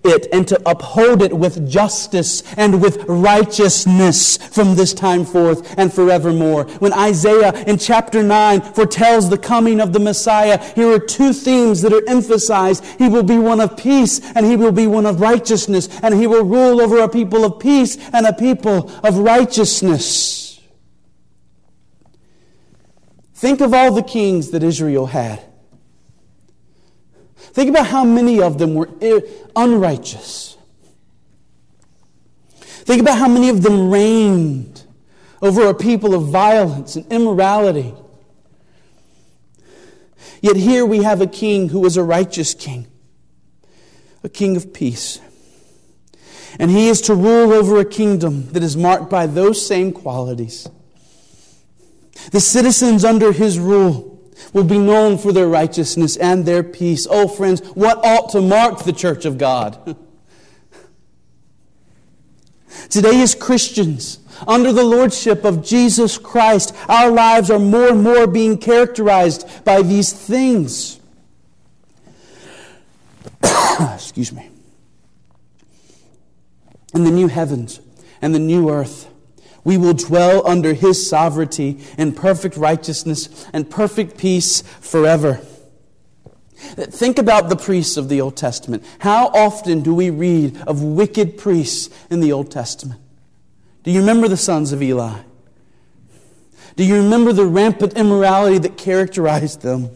it 0.05 0.27
and 0.31 0.47
to 0.47 0.61
uphold 0.65 1.21
it 1.21 1.33
with 1.33 1.69
justice 1.69 2.43
and 2.57 2.81
with 2.81 3.03
righteousness 3.07 4.37
from 4.37 4.75
this 4.75 4.93
time 4.93 5.25
forth 5.25 5.77
and 5.77 5.93
forevermore. 5.93 6.65
When 6.79 6.93
Isaiah 6.93 7.53
in 7.65 7.77
chapter 7.77 8.23
9 8.23 8.61
foretells 8.73 9.29
the 9.29 9.37
coming 9.37 9.79
of 9.79 9.93
the 9.93 9.99
Messiah, 9.99 10.57
here 10.73 10.91
are 10.91 10.99
two 10.99 11.33
themes 11.33 11.81
that 11.81 11.93
are 11.93 12.07
emphasized. 12.09 12.85
He 12.97 13.09
will 13.09 13.23
be 13.23 13.37
one 13.37 13.59
of 13.59 13.77
peace 13.77 14.19
and 14.35 14.45
he 14.45 14.55
will 14.55 14.71
be 14.71 14.87
one 14.87 15.05
of 15.05 15.21
righteousness 15.21 15.89
and 16.01 16.13
he 16.13 16.27
will 16.27 16.45
rule 16.45 16.81
over 16.81 16.99
a 16.99 17.09
people 17.09 17.45
of 17.45 17.59
peace 17.59 17.97
and 18.13 18.25
a 18.25 18.33
people 18.33 18.91
of 19.03 19.17
righteousness. 19.17 20.61
Think 23.33 23.61
of 23.61 23.73
all 23.73 23.93
the 23.93 24.03
kings 24.03 24.51
that 24.51 24.63
Israel 24.63 25.07
had. 25.07 25.43
Think 27.55 27.69
about 27.69 27.87
how 27.87 28.03
many 28.03 28.41
of 28.41 28.57
them 28.57 28.75
were 28.75 28.89
unrighteous. 29.55 30.57
Think 32.59 33.01
about 33.01 33.17
how 33.17 33.29
many 33.29 33.47
of 33.47 33.61
them 33.63 33.89
reigned 33.89 34.83
over 35.41 35.67
a 35.67 35.73
people 35.73 36.13
of 36.13 36.27
violence 36.27 36.97
and 36.97 37.09
immorality. 37.09 37.93
Yet 40.41 40.57
here 40.57 40.85
we 40.85 41.03
have 41.03 41.21
a 41.21 41.27
king 41.27 41.69
who 41.69 41.79
was 41.79 41.95
a 41.95 42.03
righteous 42.03 42.53
king, 42.53 42.87
a 44.21 44.27
king 44.27 44.57
of 44.57 44.73
peace. 44.73 45.21
And 46.59 46.69
he 46.69 46.89
is 46.89 46.99
to 47.03 47.15
rule 47.15 47.53
over 47.53 47.79
a 47.79 47.85
kingdom 47.85 48.49
that 48.51 48.63
is 48.63 48.75
marked 48.75 49.09
by 49.09 49.27
those 49.27 49.65
same 49.65 49.93
qualities. 49.93 50.67
The 52.31 52.41
citizens 52.41 53.05
under 53.05 53.31
his 53.31 53.57
rule 53.57 54.14
will 54.53 54.63
be 54.63 54.77
known 54.77 55.17
for 55.17 55.31
their 55.31 55.47
righteousness 55.47 56.17
and 56.17 56.45
their 56.45 56.63
peace. 56.63 57.07
Oh, 57.09 57.27
friends, 57.27 57.61
what 57.69 57.97
ought 58.03 58.29
to 58.31 58.41
mark 58.41 58.83
the 58.83 58.93
church 58.93 59.25
of 59.25 59.37
God? 59.37 59.97
Today, 62.89 63.21
as 63.21 63.35
Christians, 63.35 64.19
under 64.47 64.73
the 64.73 64.83
lordship 64.83 65.45
of 65.45 65.63
Jesus 65.63 66.17
Christ, 66.17 66.75
our 66.89 67.09
lives 67.09 67.49
are 67.49 67.59
more 67.59 67.89
and 67.89 68.03
more 68.03 68.27
being 68.27 68.57
characterized 68.57 69.47
by 69.63 69.81
these 69.81 70.11
things. 70.11 70.99
Excuse 73.93 74.31
me. 74.31 74.49
In 76.93 77.03
the 77.03 77.11
new 77.11 77.27
heavens 77.27 77.79
and 78.21 78.33
the 78.33 78.39
new 78.39 78.69
earth, 78.69 79.09
we 79.65 79.75
will 79.75 79.93
dwell 79.93 80.47
under 80.47 80.73
his 80.73 81.09
sovereignty 81.09 81.81
in 81.97 82.13
perfect 82.13 82.55
righteousness 82.55 83.45
and 83.51 83.69
perfect 83.69 84.17
peace 84.17 84.61
forever. 84.61 85.41
Think 86.55 87.17
about 87.19 87.49
the 87.49 87.57
priests 87.57 87.97
of 87.97 88.07
the 88.07 88.21
Old 88.21 88.37
Testament. 88.37 88.83
How 88.99 89.27
often 89.27 89.81
do 89.81 89.93
we 89.93 90.09
read 90.09 90.57
of 90.65 90.81
wicked 90.81 91.37
priests 91.37 91.93
in 92.09 92.21
the 92.21 92.31
Old 92.31 92.49
Testament? 92.49 93.01
Do 93.83 93.91
you 93.91 93.99
remember 93.99 94.27
the 94.27 94.37
sons 94.37 94.71
of 94.71 94.81
Eli? 94.81 95.19
Do 96.75 96.83
you 96.83 96.95
remember 96.95 97.33
the 97.33 97.45
rampant 97.45 97.93
immorality 97.93 98.57
that 98.59 98.77
characterized 98.77 99.61
them? 99.61 99.89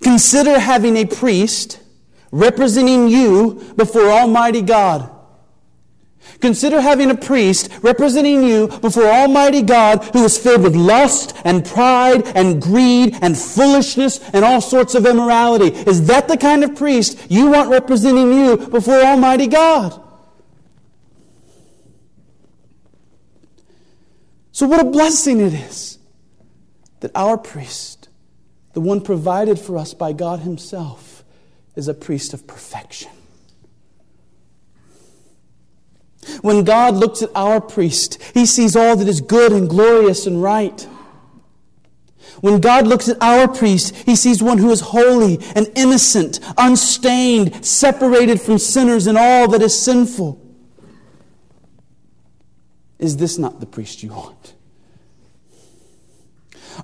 Consider 0.00 0.58
having 0.58 0.96
a 0.96 1.04
priest 1.04 1.80
representing 2.32 3.08
you 3.08 3.72
before 3.76 4.08
Almighty 4.08 4.62
God. 4.62 5.10
Consider 6.40 6.80
having 6.80 7.10
a 7.10 7.14
priest 7.14 7.70
representing 7.82 8.42
you 8.42 8.68
before 8.68 9.04
Almighty 9.04 9.62
God 9.62 10.02
who 10.12 10.24
is 10.24 10.38
filled 10.38 10.62
with 10.62 10.74
lust 10.74 11.36
and 11.44 11.64
pride 11.64 12.26
and 12.34 12.62
greed 12.62 13.18
and 13.20 13.36
foolishness 13.36 14.20
and 14.32 14.44
all 14.44 14.60
sorts 14.60 14.94
of 14.94 15.04
immorality. 15.04 15.66
Is 15.66 16.06
that 16.06 16.28
the 16.28 16.38
kind 16.38 16.64
of 16.64 16.74
priest 16.74 17.30
you 17.30 17.50
want 17.50 17.70
representing 17.70 18.32
you 18.32 18.56
before 18.56 19.00
Almighty 19.00 19.48
God? 19.48 20.02
So, 24.52 24.66
what 24.66 24.80
a 24.80 24.84
blessing 24.84 25.40
it 25.40 25.54
is 25.54 25.98
that 27.00 27.10
our 27.14 27.38
priest, 27.38 28.08
the 28.72 28.80
one 28.80 29.00
provided 29.00 29.58
for 29.58 29.78
us 29.78 29.94
by 29.94 30.12
God 30.12 30.40
Himself, 30.40 31.24
is 31.76 31.88
a 31.88 31.94
priest 31.94 32.34
of 32.34 32.46
perfection. 32.46 33.10
When 36.42 36.64
God 36.64 36.94
looks 36.96 37.22
at 37.22 37.30
our 37.34 37.60
priest, 37.60 38.22
he 38.34 38.46
sees 38.46 38.76
all 38.76 38.96
that 38.96 39.08
is 39.08 39.20
good 39.20 39.52
and 39.52 39.68
glorious 39.68 40.26
and 40.26 40.42
right. 40.42 40.86
When 42.40 42.60
God 42.60 42.86
looks 42.86 43.08
at 43.08 43.20
our 43.20 43.48
priest, 43.48 43.94
he 43.94 44.16
sees 44.16 44.42
one 44.42 44.58
who 44.58 44.70
is 44.70 44.80
holy 44.80 45.38
and 45.54 45.70
innocent, 45.74 46.40
unstained, 46.56 47.64
separated 47.64 48.40
from 48.40 48.58
sinners 48.58 49.06
and 49.06 49.18
all 49.18 49.48
that 49.48 49.62
is 49.62 49.78
sinful. 49.78 50.40
Is 52.98 53.16
this 53.16 53.38
not 53.38 53.60
the 53.60 53.66
priest 53.66 54.02
you 54.02 54.10
want? 54.10 54.54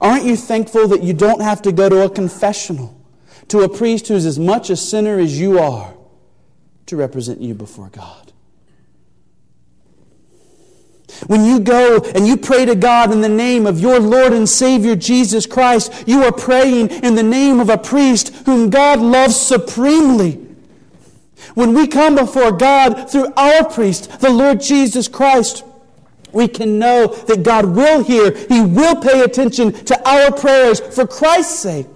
Aren't 0.01 0.25
you 0.25 0.37
thankful 0.37 0.89
that 0.89 1.03
you 1.03 1.13
don't 1.13 1.41
have 1.41 1.63
to 1.63 1.73
go 1.73 1.89
to 1.89 2.05
a 2.05 2.11
confessional, 2.11 2.99
to 3.49 3.61
a 3.61 3.69
priest 3.69 4.09
who's 4.09 4.27
as 4.27 4.39
much 4.39 4.69
a 4.69 4.77
sinner 4.77 5.19
as 5.19 5.39
you 5.39 5.59
are, 5.59 5.95
to 6.87 6.97
represent 6.97 7.41
you 7.41 7.55
before 7.55 7.89
God? 7.89 8.26
When 11.27 11.45
you 11.45 11.61
go 11.61 12.01
and 12.15 12.27
you 12.27 12.37
pray 12.37 12.65
to 12.65 12.75
God 12.75 13.13
in 13.13 13.21
the 13.21 13.29
name 13.29 13.67
of 13.67 13.81
your 13.81 14.01
Lord 14.01 14.33
and 14.33 14.49
Savior 14.49 14.97
Jesus 14.97 15.47
Christ, 15.47 15.93
you 16.07 16.23
are 16.25 16.33
praying 16.33 16.91
in 16.91 17.15
the 17.15 17.23
name 17.23 17.61
of 17.61 17.71
a 17.71 17.79
priest 17.79 18.35
whom 18.45 18.71
God 18.71 19.01
loves 19.01 19.37
supremely. 19.37 20.33
When 21.55 21.75
we 21.75 21.87
come 21.87 22.17
before 22.17 22.53
God 22.53 23.11
through 23.11 23.33
our 23.37 23.69
priest, 23.69 24.21
the 24.21 24.31
Lord 24.31 24.61
Jesus 24.61 25.07
Christ, 25.07 25.65
we 26.33 26.49
can 26.49 26.79
know 26.79 27.07
that 27.07 27.45
God 27.45 27.65
will 27.65 28.03
hear, 28.03 28.37
He 28.49 28.61
will 28.61 28.97
pay 29.01 29.23
attention 29.23 29.73
to 29.73 30.09
our 30.09 30.33
prayers 30.33 30.81
for 30.81 31.07
Christ's 31.07 31.61
sake. 31.61 31.87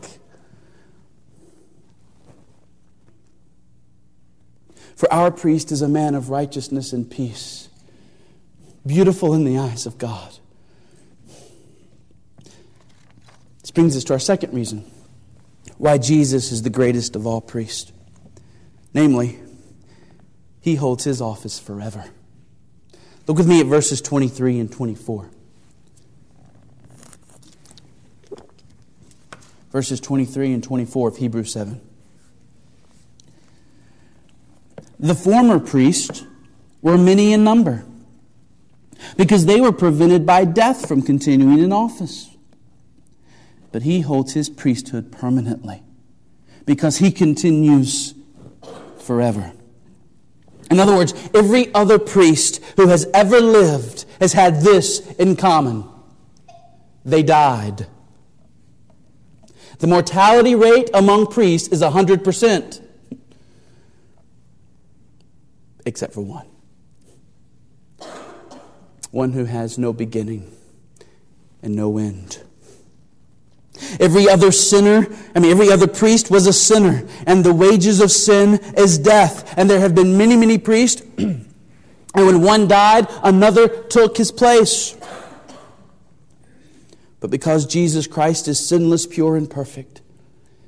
For 4.94 5.12
our 5.12 5.30
priest 5.30 5.72
is 5.72 5.82
a 5.82 5.88
man 5.88 6.14
of 6.14 6.30
righteousness 6.30 6.92
and 6.92 7.10
peace 7.10 7.69
beautiful 8.86 9.34
in 9.34 9.44
the 9.44 9.58
eyes 9.58 9.86
of 9.86 9.98
God. 9.98 10.38
This 13.60 13.70
brings 13.70 13.96
us 13.96 14.04
to 14.04 14.14
our 14.14 14.18
second 14.18 14.54
reason 14.54 14.84
why 15.78 15.98
Jesus 15.98 16.52
is 16.52 16.62
the 16.62 16.70
greatest 16.70 17.16
of 17.16 17.26
all 17.26 17.40
priests. 17.40 17.92
Namely, 18.92 19.38
he 20.60 20.74
holds 20.74 21.04
his 21.04 21.20
office 21.20 21.58
forever. 21.58 22.04
Look 23.26 23.38
with 23.38 23.48
me 23.48 23.60
at 23.60 23.66
verses 23.66 24.00
23 24.00 24.58
and 24.58 24.72
24. 24.72 25.30
Verses 29.70 30.00
23 30.00 30.52
and 30.52 30.64
24 30.64 31.08
of 31.08 31.16
Hebrews 31.18 31.52
7. 31.52 31.80
The 34.98 35.14
former 35.14 35.60
priests 35.60 36.24
were 36.82 36.98
many 36.98 37.32
in 37.32 37.44
number 37.44 37.84
because 39.16 39.46
they 39.46 39.60
were 39.60 39.72
prevented 39.72 40.26
by 40.26 40.44
death 40.44 40.86
from 40.86 41.02
continuing 41.02 41.58
in 41.58 41.72
office. 41.72 42.28
But 43.72 43.82
he 43.82 44.00
holds 44.00 44.32
his 44.32 44.50
priesthood 44.50 45.12
permanently 45.12 45.82
because 46.66 46.98
he 46.98 47.10
continues 47.10 48.14
forever. 48.98 49.52
In 50.70 50.78
other 50.78 50.94
words, 50.94 51.14
every 51.34 51.72
other 51.74 51.98
priest 51.98 52.62
who 52.76 52.88
has 52.88 53.06
ever 53.12 53.40
lived 53.40 54.04
has 54.20 54.32
had 54.32 54.60
this 54.60 55.00
in 55.16 55.36
common 55.36 55.84
they 57.04 57.22
died. 57.22 57.86
The 59.78 59.86
mortality 59.86 60.54
rate 60.54 60.90
among 60.92 61.28
priests 61.28 61.68
is 61.68 61.80
100%, 61.80 62.82
except 65.86 66.12
for 66.12 66.20
one 66.20 66.49
one 69.10 69.32
who 69.32 69.44
has 69.44 69.78
no 69.78 69.92
beginning 69.92 70.50
and 71.62 71.74
no 71.74 71.98
end. 71.98 72.42
Every 73.98 74.28
other 74.28 74.52
sinner, 74.52 75.06
I 75.34 75.40
mean, 75.40 75.50
every 75.50 75.70
other 75.70 75.86
priest 75.86 76.30
was 76.30 76.46
a 76.46 76.52
sinner, 76.52 77.06
and 77.26 77.44
the 77.44 77.54
wages 77.54 78.00
of 78.00 78.10
sin 78.10 78.60
is 78.76 78.98
death. 78.98 79.54
And 79.56 79.70
there 79.70 79.80
have 79.80 79.94
been 79.94 80.18
many, 80.18 80.36
many 80.36 80.58
priests, 80.58 81.02
and 81.18 81.46
when 82.14 82.42
one 82.42 82.68
died, 82.68 83.06
another 83.22 83.68
took 83.68 84.16
his 84.16 84.32
place. 84.32 84.96
But 87.20 87.30
because 87.30 87.66
Jesus 87.66 88.06
Christ 88.06 88.48
is 88.48 88.66
sinless, 88.66 89.06
pure, 89.06 89.36
and 89.36 89.48
perfect, 89.48 90.00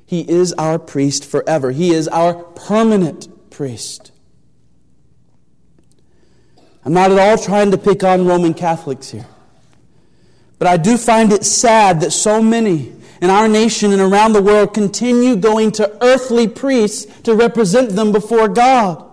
he 0.05 0.21
is 0.29 0.53
our 0.53 0.77
priest 0.77 1.25
forever. 1.25 1.71
He 1.71 1.93
is 1.93 2.07
our 2.07 2.35
permanent 2.35 3.49
priest. 3.49 4.12
I'm 6.85 6.93
not 6.93 7.11
at 7.11 7.19
all 7.19 7.37
trying 7.37 7.71
to 7.71 7.77
pick 7.77 8.03
on 8.03 8.25
Roman 8.25 8.53
Catholics 8.53 9.09
here. 9.09 9.25
But 10.59 10.67
I 10.67 10.77
do 10.77 10.97
find 10.97 11.31
it 11.31 11.45
sad 11.45 12.01
that 12.01 12.11
so 12.11 12.41
many 12.41 12.93
in 13.21 13.29
our 13.29 13.47
nation 13.47 13.91
and 13.93 14.01
around 14.01 14.33
the 14.33 14.41
world 14.41 14.73
continue 14.73 15.35
going 15.35 15.71
to 15.73 15.97
earthly 16.03 16.47
priests 16.47 17.05
to 17.21 17.35
represent 17.35 17.91
them 17.91 18.11
before 18.11 18.49
God. 18.49 19.09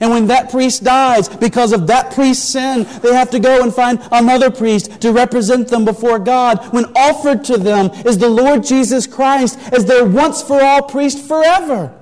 And 0.00 0.10
when 0.10 0.28
that 0.28 0.50
priest 0.50 0.84
dies, 0.84 1.28
because 1.28 1.72
of 1.72 1.88
that 1.88 2.14
priest's 2.14 2.48
sin, 2.48 2.86
they 3.02 3.12
have 3.12 3.30
to 3.30 3.40
go 3.40 3.62
and 3.62 3.74
find 3.74 4.00
another 4.12 4.50
priest 4.50 5.00
to 5.02 5.12
represent 5.12 5.68
them 5.68 5.84
before 5.84 6.18
God. 6.18 6.72
When 6.72 6.86
offered 6.96 7.44
to 7.44 7.58
them 7.58 7.90
is 8.06 8.16
the 8.16 8.28
Lord 8.28 8.64
Jesus 8.64 9.06
Christ 9.06 9.58
as 9.72 9.84
their 9.84 10.06
once 10.06 10.42
for 10.42 10.62
all 10.62 10.82
priest 10.82 11.26
forever. 11.26 11.94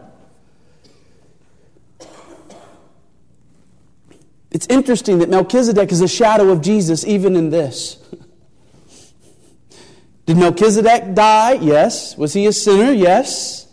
It's 4.50 4.66
interesting 4.68 5.18
that 5.18 5.28
Melchizedek 5.28 5.92
is 5.92 6.00
a 6.00 6.08
shadow 6.08 6.50
of 6.50 6.62
Jesus 6.62 7.04
even 7.04 7.36
in 7.36 7.50
this. 7.50 7.98
Did 10.26 10.38
Melchizedek 10.38 11.14
die? 11.14 11.54
Yes. 11.54 12.16
Was 12.16 12.32
he 12.32 12.46
a 12.46 12.52
sinner? 12.52 12.92
Yes. 12.92 13.66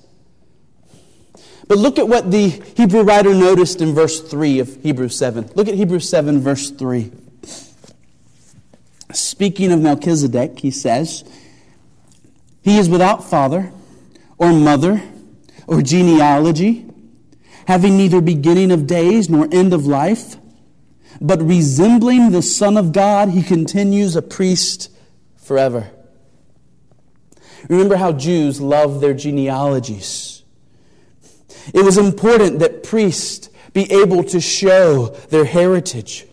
But 1.68 1.78
look 1.78 1.98
at 1.98 2.08
what 2.08 2.30
the 2.30 2.50
Hebrew 2.50 3.02
writer 3.02 3.34
noticed 3.34 3.82
in 3.82 3.94
verse 3.94 4.22
3 4.22 4.60
of 4.60 4.84
Hebrews 4.84 5.18
7. 5.18 5.52
Look 5.56 5.68
at 5.68 5.76
Hebrews 5.76 6.08
7, 6.08 6.40
verse 6.40 6.70
3. 6.72 7.12
Speaking 9.14 9.72
of 9.72 9.80
Melchizedek, 9.80 10.60
he 10.60 10.72
says, 10.72 11.24
He 12.62 12.78
is 12.78 12.90
without 12.90 13.24
father 13.24 13.72
or 14.38 14.52
mother 14.52 15.02
or 15.68 15.82
genealogy, 15.82 16.86
having 17.68 17.98
neither 17.98 18.22
beginning 18.22 18.72
of 18.72 18.86
days 18.86 19.30
nor 19.30 19.48
end 19.52 19.74
of 19.74 19.88
life 19.88 20.36
but 21.22 21.42
resembling 21.42 22.32
the 22.32 22.42
Son 22.42 22.78
of 22.78 22.92
God, 22.92 23.30
he 23.30 23.44
continues 23.44 24.16
a 24.16 24.22
priest 24.22 24.92
forever. 25.38 25.90
Remember 27.70 27.96
how 27.96 28.12
Jews 28.12 28.62
love 28.62 29.02
their 29.02 29.14
genealogies. 29.14 30.44
It 31.74 31.84
was 31.84 31.98
important 31.98 32.60
that 32.60 32.84
priests 32.84 33.50
be 33.74 33.92
able 33.92 34.24
to 34.26 34.40
show 34.40 35.08
their 35.30 35.46
heritage. 35.46 36.28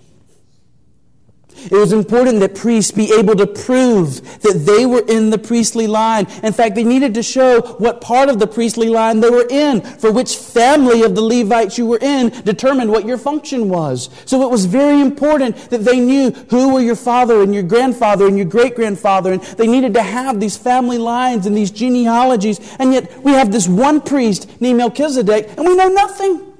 It 1.64 1.72
was 1.72 1.92
important 1.92 2.40
that 2.40 2.54
priests 2.54 2.90
be 2.90 3.12
able 3.12 3.36
to 3.36 3.46
prove 3.46 4.40
that 4.40 4.64
they 4.66 4.86
were 4.86 5.04
in 5.08 5.30
the 5.30 5.38
priestly 5.38 5.86
line. 5.86 6.26
In 6.42 6.52
fact, 6.52 6.74
they 6.74 6.84
needed 6.84 7.14
to 7.14 7.22
show 7.22 7.60
what 7.78 8.00
part 8.00 8.28
of 8.28 8.38
the 8.38 8.46
priestly 8.46 8.88
line 8.88 9.20
they 9.20 9.30
were 9.30 9.46
in, 9.48 9.80
for 9.80 10.10
which 10.12 10.36
family 10.36 11.02
of 11.02 11.14
the 11.14 11.22
Levites 11.22 11.78
you 11.78 11.86
were 11.86 11.98
in 12.00 12.30
determined 12.44 12.90
what 12.90 13.06
your 13.06 13.18
function 13.18 13.68
was. 13.68 14.10
So 14.24 14.42
it 14.42 14.50
was 14.50 14.64
very 14.64 15.00
important 15.00 15.56
that 15.70 15.84
they 15.84 16.00
knew 16.00 16.30
who 16.50 16.74
were 16.74 16.80
your 16.80 16.96
father 16.96 17.42
and 17.42 17.54
your 17.54 17.62
grandfather 17.62 18.26
and 18.26 18.36
your 18.36 18.46
great 18.46 18.74
grandfather, 18.74 19.32
and 19.32 19.42
they 19.42 19.66
needed 19.66 19.94
to 19.94 20.02
have 20.02 20.40
these 20.40 20.56
family 20.56 20.98
lines 20.98 21.46
and 21.46 21.56
these 21.56 21.70
genealogies. 21.70 22.60
And 22.78 22.92
yet 22.92 23.22
we 23.22 23.32
have 23.32 23.52
this 23.52 23.68
one 23.68 24.00
priest 24.00 24.60
named 24.60 24.78
Melchizedek, 24.78 25.50
and 25.56 25.66
we 25.66 25.76
know 25.76 25.88
nothing. 25.88 26.51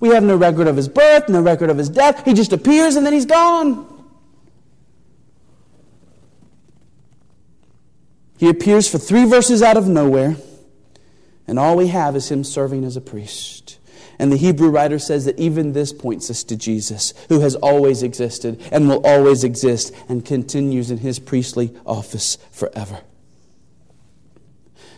We 0.00 0.10
have 0.10 0.22
no 0.22 0.36
record 0.36 0.68
of 0.68 0.76
his 0.76 0.88
birth, 0.88 1.28
no 1.28 1.40
record 1.40 1.70
of 1.70 1.78
his 1.78 1.88
death. 1.88 2.24
He 2.24 2.34
just 2.34 2.52
appears 2.52 2.96
and 2.96 3.04
then 3.04 3.12
he's 3.12 3.26
gone. 3.26 3.98
He 8.38 8.48
appears 8.48 8.88
for 8.88 8.98
three 8.98 9.24
verses 9.24 9.62
out 9.62 9.76
of 9.76 9.88
nowhere, 9.88 10.36
and 11.48 11.58
all 11.58 11.76
we 11.76 11.88
have 11.88 12.14
is 12.14 12.30
him 12.30 12.44
serving 12.44 12.84
as 12.84 12.96
a 12.96 13.00
priest. 13.00 13.80
And 14.20 14.30
the 14.30 14.36
Hebrew 14.36 14.68
writer 14.68 15.00
says 15.00 15.24
that 15.24 15.38
even 15.40 15.72
this 15.72 15.92
points 15.92 16.30
us 16.30 16.44
to 16.44 16.56
Jesus, 16.56 17.14
who 17.28 17.40
has 17.40 17.56
always 17.56 18.04
existed 18.04 18.60
and 18.70 18.88
will 18.88 19.04
always 19.04 19.42
exist 19.42 19.92
and 20.08 20.24
continues 20.24 20.90
in 20.90 20.98
his 20.98 21.18
priestly 21.18 21.74
office 21.84 22.36
forever. 22.52 23.00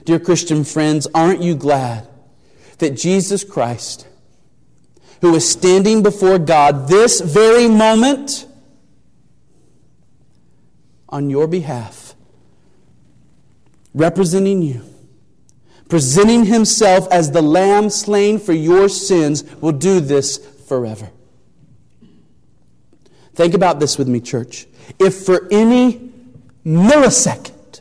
Dear 0.05 0.19
Christian 0.19 0.65
friends, 0.65 1.07
aren't 1.15 1.43
you 1.43 1.55
glad 1.55 2.09
that 2.79 2.91
Jesus 2.91 3.45
Christ 3.45 4.07
who 5.21 5.35
is 5.35 5.49
standing 5.49 6.03
before 6.03 6.39
God 6.39 6.89
this 6.89 7.21
very 7.21 7.69
moment 7.69 8.47
on 11.09 11.29
your 11.29 11.47
behalf, 11.47 12.15
representing 13.93 14.63
you, 14.63 14.83
presenting 15.89 16.45
himself 16.45 17.07
as 17.11 17.33
the 17.33 17.43
lamb 17.43 17.91
slain 17.91 18.39
for 18.39 18.53
your 18.53 18.89
sins, 18.89 19.45
will 19.57 19.73
do 19.73 20.01
this 20.01 20.39
forever. 20.67 21.11
Think 23.35 23.55
about 23.55 23.81
this 23.81 23.99
with 23.99 24.09
me, 24.09 24.21
church. 24.21 24.67
If 24.99 25.25
for 25.25 25.49
any 25.51 26.13
millisecond, 26.65 27.81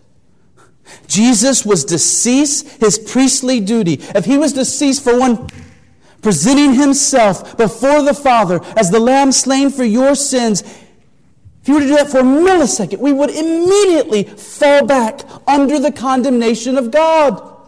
Jesus 1.07 1.65
was 1.65 1.85
to 1.85 1.99
cease 1.99 2.61
his 2.77 2.97
priestly 2.97 3.59
duty, 3.59 3.99
if 4.15 4.25
he 4.25 4.37
was 4.37 4.53
to 4.53 4.65
cease 4.65 4.99
for 4.99 5.17
one 5.17 5.47
presenting 6.21 6.73
himself 6.73 7.57
before 7.57 8.03
the 8.03 8.13
Father 8.13 8.61
as 8.75 8.91
the 8.91 8.99
lamb 8.99 9.31
slain 9.31 9.69
for 9.69 9.83
your 9.83 10.15
sins, 10.15 10.61
if 10.61 11.67
you 11.67 11.73
were 11.73 11.79
to 11.81 11.87
do 11.87 11.95
that 11.95 12.09
for 12.09 12.19
a 12.19 12.23
millisecond, 12.23 12.99
we 12.99 13.11
would 13.11 13.29
immediately 13.29 14.23
fall 14.23 14.85
back 14.85 15.21
under 15.47 15.79
the 15.79 15.91
condemnation 15.91 16.77
of 16.77 16.91
God. 16.91 17.58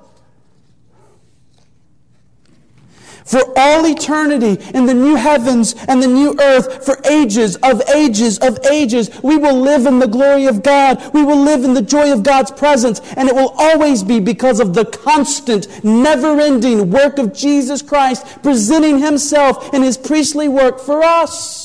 For 3.32 3.42
all 3.56 3.88
eternity 3.88 4.62
in 4.74 4.86
the 4.86 4.94
new 4.94 5.16
heavens 5.16 5.74
and 5.88 6.04
the 6.04 6.08
new 6.08 6.36
earth 6.42 6.86
for 6.86 7.00
ages 7.10 7.56
of 7.58 7.82
ages 7.96 8.38
of 8.40 8.60
ages. 8.70 9.10
We 9.24 9.38
will 9.38 9.60
live 9.60 9.86
in 9.86 10.00
the 10.00 10.08
glory 10.08 10.48
of 10.48 10.62
God. 10.62 11.02
We 11.14 11.24
will 11.24 11.42
live 11.42 11.64
in 11.64 11.74
the 11.74 11.82
joy 11.82 12.12
of 12.12 12.24
God's 12.24 12.52
presence. 12.52 13.00
And 13.16 13.30
it 13.30 13.36
will 13.36 13.56
always 13.58 14.04
be 14.04 14.20
because 14.20 14.60
of 14.60 14.74
the 14.74 14.86
constant, 14.86 15.84
never 15.84 16.42
ending 16.42 16.92
work 16.92 17.18
of 17.20 17.34
Jesus 17.34 17.82
Christ 17.82 18.26
presenting 18.44 19.00
himself 19.00 19.74
in 19.74 19.82
his 19.82 19.98
priestly 19.98 20.50
work 20.50 20.82
for 20.82 21.02
us. 21.02 21.61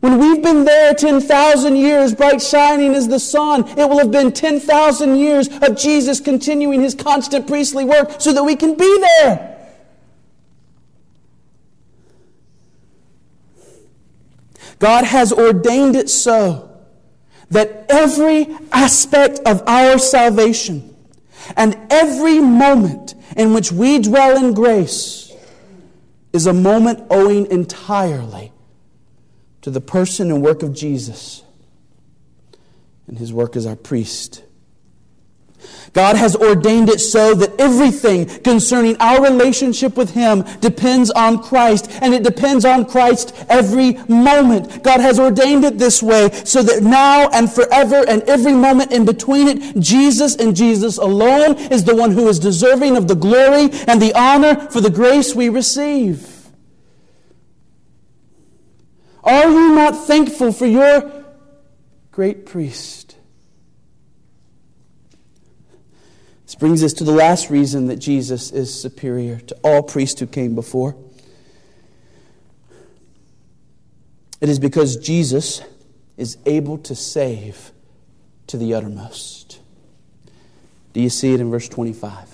When 0.00 0.18
we've 0.18 0.42
been 0.42 0.64
there 0.64 0.94
10,000 0.94 1.76
years, 1.76 2.14
bright 2.14 2.40
shining 2.40 2.94
as 2.94 3.08
the 3.08 3.18
sun, 3.18 3.66
it 3.70 3.88
will 3.88 3.98
have 3.98 4.12
been 4.12 4.30
10,000 4.30 5.16
years 5.16 5.48
of 5.48 5.76
Jesus 5.76 6.20
continuing 6.20 6.82
his 6.82 6.94
constant 6.94 7.48
priestly 7.48 7.84
work 7.84 8.20
so 8.20 8.32
that 8.32 8.44
we 8.44 8.54
can 8.54 8.76
be 8.76 8.98
there. 9.00 9.56
God 14.78 15.04
has 15.04 15.32
ordained 15.32 15.96
it 15.96 16.08
so 16.08 16.70
that 17.50 17.86
every 17.88 18.56
aspect 18.70 19.40
of 19.44 19.62
our 19.66 19.98
salvation 19.98 20.94
and 21.56 21.76
every 21.90 22.38
moment 22.38 23.16
in 23.36 23.52
which 23.52 23.72
we 23.72 23.98
dwell 23.98 24.36
in 24.36 24.54
grace 24.54 25.32
is 26.32 26.46
a 26.46 26.52
moment 26.52 27.04
owing 27.10 27.46
entirely 27.50 28.52
to 29.62 29.70
the 29.70 29.80
person 29.80 30.30
and 30.30 30.42
work 30.42 30.62
of 30.62 30.74
Jesus 30.74 31.42
and 33.06 33.18
his 33.18 33.32
work 33.32 33.56
as 33.56 33.66
our 33.66 33.76
priest. 33.76 34.42
God 35.92 36.16
has 36.16 36.36
ordained 36.36 36.88
it 36.88 37.00
so 37.00 37.34
that 37.34 37.58
everything 37.60 38.26
concerning 38.42 38.96
our 38.98 39.22
relationship 39.22 39.96
with 39.96 40.10
Him 40.10 40.44
depends 40.60 41.10
on 41.10 41.42
Christ, 41.42 41.90
and 42.02 42.14
it 42.14 42.22
depends 42.22 42.64
on 42.64 42.84
Christ 42.84 43.34
every 43.48 43.94
moment. 44.08 44.82
God 44.84 45.00
has 45.00 45.18
ordained 45.18 45.64
it 45.64 45.78
this 45.78 46.02
way 46.02 46.30
so 46.44 46.62
that 46.62 46.82
now 46.82 47.28
and 47.30 47.50
forever 47.50 48.04
and 48.08 48.22
every 48.24 48.52
moment 48.52 48.92
in 48.92 49.04
between 49.04 49.48
it, 49.48 49.80
Jesus 49.80 50.36
and 50.36 50.54
Jesus 50.54 50.98
alone 50.98 51.56
is 51.72 51.84
the 51.84 51.96
one 51.96 52.12
who 52.12 52.28
is 52.28 52.38
deserving 52.38 52.96
of 52.96 53.08
the 53.08 53.16
glory 53.16 53.70
and 53.88 54.00
the 54.00 54.12
honor 54.14 54.70
for 54.70 54.80
the 54.80 54.90
grace 54.90 55.34
we 55.34 55.48
receive. 55.48 56.37
Are 59.24 59.50
you 59.50 59.74
not 59.74 60.06
thankful 60.06 60.52
for 60.52 60.66
your 60.66 61.24
great 62.10 62.46
priest? 62.46 63.16
This 66.44 66.54
brings 66.54 66.82
us 66.82 66.94
to 66.94 67.04
the 67.04 67.12
last 67.12 67.50
reason 67.50 67.88
that 67.88 67.96
Jesus 67.96 68.50
is 68.52 68.72
superior 68.72 69.38
to 69.40 69.56
all 69.62 69.82
priests 69.82 70.18
who 70.20 70.26
came 70.26 70.54
before. 70.54 70.96
It 74.40 74.48
is 74.48 74.58
because 74.58 74.96
Jesus 74.96 75.60
is 76.16 76.38
able 76.46 76.78
to 76.78 76.94
save 76.94 77.72
to 78.46 78.56
the 78.56 78.72
uttermost. 78.74 79.60
Do 80.92 81.00
you 81.00 81.10
see 81.10 81.34
it 81.34 81.40
in 81.40 81.50
verse 81.50 81.68
25? 81.68 82.27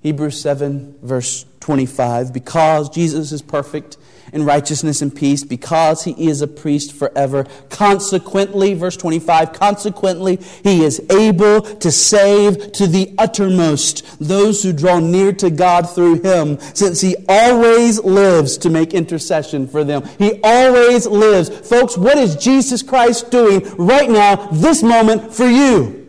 Hebrews 0.00 0.40
7, 0.40 0.96
verse 1.02 1.44
25. 1.60 2.32
Because 2.32 2.88
Jesus 2.88 3.32
is 3.32 3.42
perfect 3.42 3.96
in 4.32 4.44
righteousness 4.44 5.02
and 5.02 5.14
peace, 5.14 5.42
because 5.42 6.04
he 6.04 6.28
is 6.28 6.40
a 6.40 6.46
priest 6.46 6.92
forever, 6.92 7.44
consequently, 7.68 8.74
verse 8.74 8.96
25, 8.96 9.52
consequently, 9.52 10.36
he 10.62 10.84
is 10.84 11.04
able 11.10 11.60
to 11.60 11.90
save 11.90 12.70
to 12.72 12.86
the 12.86 13.12
uttermost 13.18 14.20
those 14.20 14.62
who 14.62 14.72
draw 14.72 15.00
near 15.00 15.32
to 15.32 15.50
God 15.50 15.90
through 15.90 16.22
him, 16.22 16.60
since 16.74 17.00
he 17.00 17.16
always 17.28 17.98
lives 18.04 18.56
to 18.58 18.70
make 18.70 18.94
intercession 18.94 19.66
for 19.66 19.82
them. 19.82 20.04
He 20.18 20.40
always 20.44 21.06
lives. 21.06 21.48
Folks, 21.68 21.98
what 21.98 22.16
is 22.16 22.36
Jesus 22.36 22.82
Christ 22.82 23.30
doing 23.30 23.62
right 23.76 24.08
now, 24.08 24.36
this 24.52 24.82
moment, 24.82 25.34
for 25.34 25.46
you? 25.46 25.99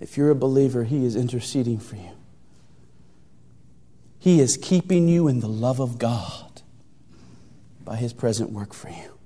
If 0.00 0.16
you're 0.16 0.30
a 0.30 0.34
believer, 0.34 0.84
He 0.84 1.04
is 1.04 1.16
interceding 1.16 1.78
for 1.78 1.96
you. 1.96 2.10
He 4.18 4.40
is 4.40 4.56
keeping 4.56 5.08
you 5.08 5.28
in 5.28 5.40
the 5.40 5.48
love 5.48 5.80
of 5.80 5.98
God 5.98 6.62
by 7.84 7.96
His 7.96 8.12
present 8.12 8.50
work 8.50 8.74
for 8.74 8.88
you. 8.88 9.16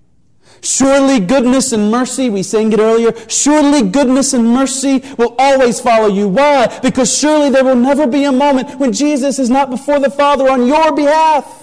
Surely 0.62 1.20
goodness 1.20 1.72
and 1.72 1.90
mercy, 1.90 2.28
we 2.28 2.42
sang 2.42 2.72
it 2.72 2.78
earlier, 2.78 3.12
surely 3.28 3.82
goodness 3.88 4.34
and 4.34 4.46
mercy 4.46 5.02
will 5.16 5.34
always 5.38 5.80
follow 5.80 6.08
you. 6.08 6.28
Why? 6.28 6.78
Because 6.80 7.16
surely 7.16 7.50
there 7.50 7.64
will 7.64 7.76
never 7.76 8.06
be 8.06 8.24
a 8.24 8.32
moment 8.32 8.78
when 8.78 8.92
Jesus 8.92 9.38
is 9.38 9.48
not 9.48 9.70
before 9.70 9.98
the 9.98 10.10
Father 10.10 10.50
on 10.50 10.66
your 10.66 10.94
behalf. 10.94 11.59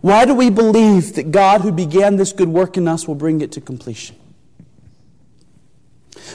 Why 0.00 0.24
do 0.24 0.34
we 0.34 0.50
believe 0.50 1.14
that 1.14 1.30
God, 1.30 1.62
who 1.62 1.72
began 1.72 2.16
this 2.16 2.32
good 2.32 2.48
work 2.48 2.76
in 2.76 2.86
us, 2.86 3.08
will 3.08 3.14
bring 3.14 3.40
it 3.40 3.52
to 3.52 3.60
completion? 3.60 4.16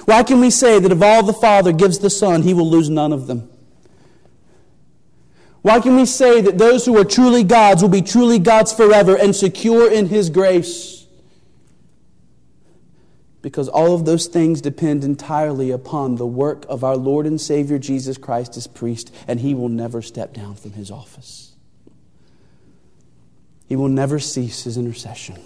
Why 0.06 0.24
can 0.24 0.40
we 0.40 0.50
say 0.50 0.80
that 0.80 0.92
if 0.92 1.02
all 1.02 1.24
the 1.24 1.34
Father 1.34 1.72
gives 1.72 2.00
the 2.00 2.10
Son, 2.10 2.44
he 2.44 2.54
will 2.54 2.70
lose 2.70 2.90
none 2.90 3.14
of 3.14 3.28
them? 3.28 3.50
Why 5.62 5.80
can 5.80 5.96
we 5.96 6.06
say 6.06 6.42
that 6.42 6.58
those 6.58 6.86
who 6.86 6.98
are 6.98 7.06
truly 7.06 7.44
God's 7.44 7.84
will 7.84 7.90
be 7.90 8.02
truly 8.02 8.40
God's 8.40 8.74
forever 8.74 9.16
and 9.16 9.36
secure 9.36 9.92
in 9.92 10.08
his 10.08 10.30
grace? 10.30 11.06
Because 13.44 13.68
all 13.68 13.94
of 13.94 14.06
those 14.06 14.28
things 14.28 14.62
depend 14.62 15.04
entirely 15.04 15.72
upon 15.72 16.16
the 16.16 16.28
work 16.28 16.66
of 16.68 16.84
our 16.84 16.98
Lord 16.98 17.26
and 17.26 17.40
Savior 17.40 17.78
Jesus 17.78 18.18
Christ 18.18 18.58
as 18.58 18.68
priest, 18.68 19.14
and 19.28 19.40
he 19.40 19.54
will 19.54 19.70
never 19.70 20.02
step 20.02 20.34
down 20.34 20.56
from 20.56 20.74
his 20.74 20.90
office. 20.90 21.51
He 23.72 23.78
will 23.78 23.88
never 23.88 24.20
cease 24.20 24.66
his 24.66 24.76
intercession. 24.76 25.40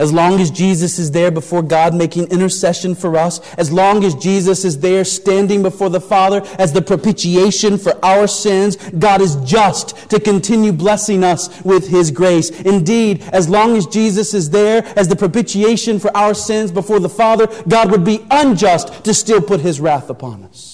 As 0.00 0.12
long 0.12 0.40
as 0.40 0.50
Jesus 0.50 0.98
is 0.98 1.12
there 1.12 1.30
before 1.30 1.62
God 1.62 1.94
making 1.94 2.26
intercession 2.32 2.96
for 2.96 3.16
us, 3.16 3.38
as 3.54 3.70
long 3.70 4.02
as 4.02 4.16
Jesus 4.16 4.64
is 4.64 4.80
there 4.80 5.04
standing 5.04 5.62
before 5.62 5.90
the 5.90 6.00
Father 6.00 6.42
as 6.58 6.72
the 6.72 6.82
propitiation 6.82 7.78
for 7.78 8.04
our 8.04 8.26
sins, 8.26 8.74
God 8.98 9.20
is 9.20 9.36
just 9.44 10.10
to 10.10 10.18
continue 10.18 10.72
blessing 10.72 11.22
us 11.22 11.62
with 11.62 11.86
His 11.86 12.10
grace. 12.10 12.50
Indeed, 12.62 13.22
as 13.32 13.48
long 13.48 13.76
as 13.76 13.86
Jesus 13.86 14.34
is 14.34 14.50
there 14.50 14.82
as 14.98 15.06
the 15.06 15.14
propitiation 15.14 16.00
for 16.00 16.10
our 16.16 16.34
sins 16.34 16.72
before 16.72 16.98
the 16.98 17.08
Father, 17.08 17.46
God 17.68 17.92
would 17.92 18.04
be 18.04 18.26
unjust 18.28 19.04
to 19.04 19.14
still 19.14 19.40
put 19.40 19.60
His 19.60 19.80
wrath 19.80 20.10
upon 20.10 20.42
us. 20.42 20.69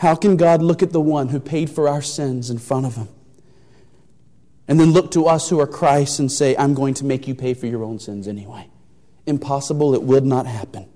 How 0.00 0.14
can 0.14 0.38
God 0.38 0.62
look 0.62 0.82
at 0.82 0.92
the 0.92 1.00
one 1.00 1.28
who 1.28 1.38
paid 1.38 1.68
for 1.68 1.86
our 1.86 2.00
sins 2.00 2.48
in 2.48 2.56
front 2.56 2.86
of 2.86 2.96
him 2.96 3.08
and 4.66 4.80
then 4.80 4.92
look 4.92 5.10
to 5.10 5.26
us 5.26 5.50
who 5.50 5.60
are 5.60 5.66
Christ 5.66 6.18
and 6.20 6.32
say, 6.32 6.56
I'm 6.56 6.72
going 6.72 6.94
to 6.94 7.04
make 7.04 7.28
you 7.28 7.34
pay 7.34 7.52
for 7.52 7.66
your 7.66 7.84
own 7.84 7.98
sins 7.98 8.26
anyway? 8.26 8.70
Impossible. 9.26 9.94
It 9.94 10.02
would 10.02 10.24
not 10.24 10.46
happen. 10.46 10.88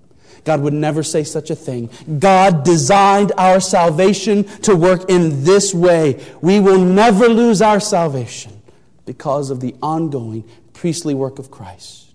God 0.44 0.62
would 0.62 0.72
never 0.72 1.02
say 1.02 1.22
such 1.22 1.50
a 1.50 1.54
thing. 1.54 1.90
God 2.18 2.64
designed 2.64 3.32
our 3.36 3.60
salvation 3.60 4.44
to 4.60 4.74
work 4.74 5.10
in 5.10 5.44
this 5.44 5.74
way. 5.74 6.24
We 6.40 6.58
will 6.58 6.80
never 6.80 7.28
lose 7.28 7.60
our 7.60 7.80
salvation 7.80 8.62
because 9.04 9.50
of 9.50 9.60
the 9.60 9.74
ongoing 9.82 10.48
priestly 10.72 11.12
work 11.12 11.38
of 11.38 11.50
Christ, 11.50 12.14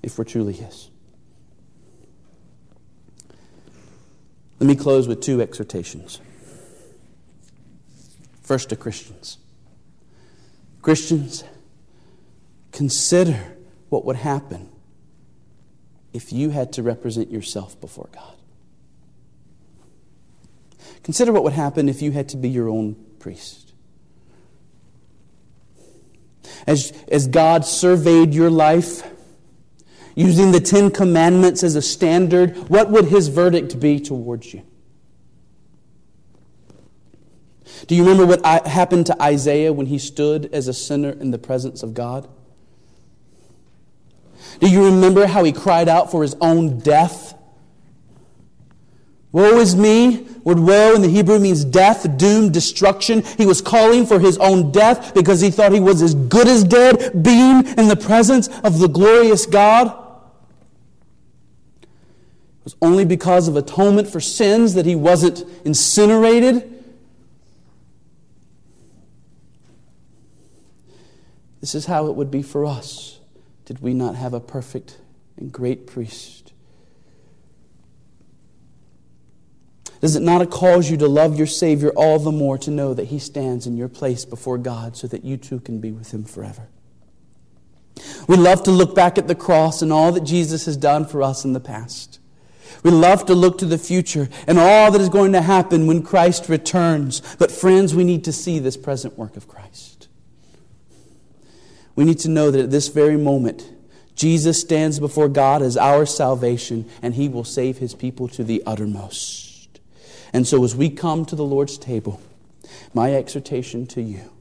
if 0.00 0.16
we're 0.16 0.22
truly 0.22 0.52
His. 0.52 0.87
Let 4.60 4.66
me 4.66 4.74
close 4.74 5.06
with 5.06 5.20
two 5.20 5.40
exhortations. 5.40 6.20
First 8.42 8.70
to 8.70 8.76
Christians. 8.76 9.38
Christians, 10.82 11.44
consider 12.72 13.56
what 13.88 14.04
would 14.04 14.16
happen 14.16 14.70
if 16.12 16.32
you 16.32 16.50
had 16.50 16.72
to 16.72 16.82
represent 16.82 17.30
yourself 17.30 17.80
before 17.80 18.08
God. 18.12 18.34
Consider 21.02 21.32
what 21.32 21.44
would 21.44 21.52
happen 21.52 21.88
if 21.88 22.02
you 22.02 22.10
had 22.12 22.28
to 22.30 22.36
be 22.36 22.48
your 22.48 22.68
own 22.68 22.96
priest. 23.18 23.72
As, 26.66 26.92
as 27.08 27.28
God 27.28 27.64
surveyed 27.64 28.34
your 28.34 28.50
life, 28.50 29.02
using 30.18 30.50
the 30.50 30.58
Ten 30.58 30.90
Commandments 30.90 31.62
as 31.62 31.76
a 31.76 31.82
standard, 31.82 32.56
what 32.68 32.90
would 32.90 33.04
his 33.04 33.28
verdict 33.28 33.78
be 33.78 34.00
towards 34.00 34.52
you? 34.52 34.62
Do 37.86 37.94
you 37.94 38.02
remember 38.02 38.26
what 38.26 38.44
happened 38.44 39.06
to 39.06 39.22
Isaiah 39.22 39.72
when 39.72 39.86
he 39.86 39.96
stood 39.96 40.52
as 40.52 40.66
a 40.66 40.72
sinner 40.72 41.10
in 41.10 41.30
the 41.30 41.38
presence 41.38 41.84
of 41.84 41.94
God? 41.94 42.28
Do 44.58 44.68
you 44.68 44.86
remember 44.86 45.26
how 45.26 45.44
he 45.44 45.52
cried 45.52 45.88
out 45.88 46.10
for 46.10 46.22
his 46.22 46.34
own 46.40 46.80
death? 46.80 47.34
Woe 49.30 49.60
is 49.60 49.76
me. 49.76 50.26
Word 50.42 50.58
woe 50.58 50.96
in 50.96 51.02
the 51.02 51.08
Hebrew 51.08 51.38
means 51.38 51.64
death, 51.64 52.18
doom, 52.18 52.50
destruction. 52.50 53.22
He 53.36 53.46
was 53.46 53.60
calling 53.60 54.04
for 54.04 54.18
his 54.18 54.36
own 54.38 54.72
death 54.72 55.14
because 55.14 55.40
he 55.40 55.50
thought 55.50 55.70
he 55.70 55.78
was 55.78 56.02
as 56.02 56.16
good 56.16 56.48
as 56.48 56.64
dead, 56.64 57.22
being 57.22 57.64
in 57.78 57.86
the 57.86 57.96
presence 57.96 58.48
of 58.64 58.80
the 58.80 58.88
glorious 58.88 59.46
God 59.46 60.06
was 62.68 62.76
only 62.82 63.06
because 63.06 63.48
of 63.48 63.56
atonement 63.56 64.06
for 64.06 64.20
sins 64.20 64.74
that 64.74 64.84
he 64.84 64.94
wasn't 64.94 65.42
incinerated. 65.64 66.84
This 71.62 71.74
is 71.74 71.86
how 71.86 72.08
it 72.08 72.14
would 72.14 72.30
be 72.30 72.42
for 72.42 72.66
us 72.66 73.20
did 73.64 73.80
we 73.80 73.94
not 73.94 74.16
have 74.16 74.34
a 74.34 74.40
perfect 74.40 74.98
and 75.38 75.50
great 75.50 75.86
priest. 75.86 76.52
Does 80.02 80.14
it 80.14 80.22
not 80.22 80.48
cause 80.50 80.90
you 80.90 80.98
to 80.98 81.08
love 81.08 81.38
your 81.38 81.46
Savior 81.46 81.88
all 81.96 82.18
the 82.18 82.30
more 82.30 82.58
to 82.58 82.70
know 82.70 82.92
that 82.92 83.06
He 83.06 83.18
stands 83.18 83.66
in 83.66 83.78
your 83.78 83.88
place 83.88 84.26
before 84.26 84.58
God 84.58 84.94
so 84.94 85.06
that 85.06 85.24
you 85.24 85.38
too 85.38 85.60
can 85.60 85.80
be 85.80 85.90
with 85.90 86.12
Him 86.12 86.24
forever? 86.24 86.68
We 88.26 88.36
love 88.36 88.62
to 88.64 88.70
look 88.70 88.94
back 88.94 89.16
at 89.16 89.26
the 89.26 89.34
cross 89.34 89.80
and 89.80 89.90
all 89.90 90.12
that 90.12 90.24
Jesus 90.24 90.66
has 90.66 90.76
done 90.76 91.06
for 91.06 91.22
us 91.22 91.46
in 91.46 91.54
the 91.54 91.60
past. 91.60 92.17
We 92.82 92.90
love 92.90 93.26
to 93.26 93.34
look 93.34 93.58
to 93.58 93.66
the 93.66 93.78
future 93.78 94.28
and 94.46 94.58
all 94.58 94.90
that 94.90 95.00
is 95.00 95.08
going 95.08 95.32
to 95.32 95.42
happen 95.42 95.86
when 95.86 96.02
Christ 96.02 96.48
returns. 96.48 97.22
But, 97.36 97.50
friends, 97.50 97.94
we 97.94 98.04
need 98.04 98.24
to 98.24 98.32
see 98.32 98.58
this 98.58 98.76
present 98.76 99.18
work 99.18 99.36
of 99.36 99.48
Christ. 99.48 100.08
We 101.94 102.04
need 102.04 102.18
to 102.20 102.28
know 102.28 102.50
that 102.50 102.60
at 102.60 102.70
this 102.70 102.88
very 102.88 103.16
moment, 103.16 103.72
Jesus 104.14 104.60
stands 104.60 104.98
before 104.98 105.28
God 105.28 105.62
as 105.62 105.76
our 105.76 106.06
salvation, 106.06 106.88
and 107.02 107.14
he 107.14 107.28
will 107.28 107.44
save 107.44 107.78
his 107.78 107.94
people 107.94 108.28
to 108.28 108.44
the 108.44 108.62
uttermost. 108.66 109.80
And 110.32 110.46
so, 110.46 110.62
as 110.64 110.76
we 110.76 110.90
come 110.90 111.24
to 111.26 111.36
the 111.36 111.44
Lord's 111.44 111.78
table, 111.78 112.20
my 112.92 113.14
exhortation 113.14 113.86
to 113.88 114.02
you 114.02 114.32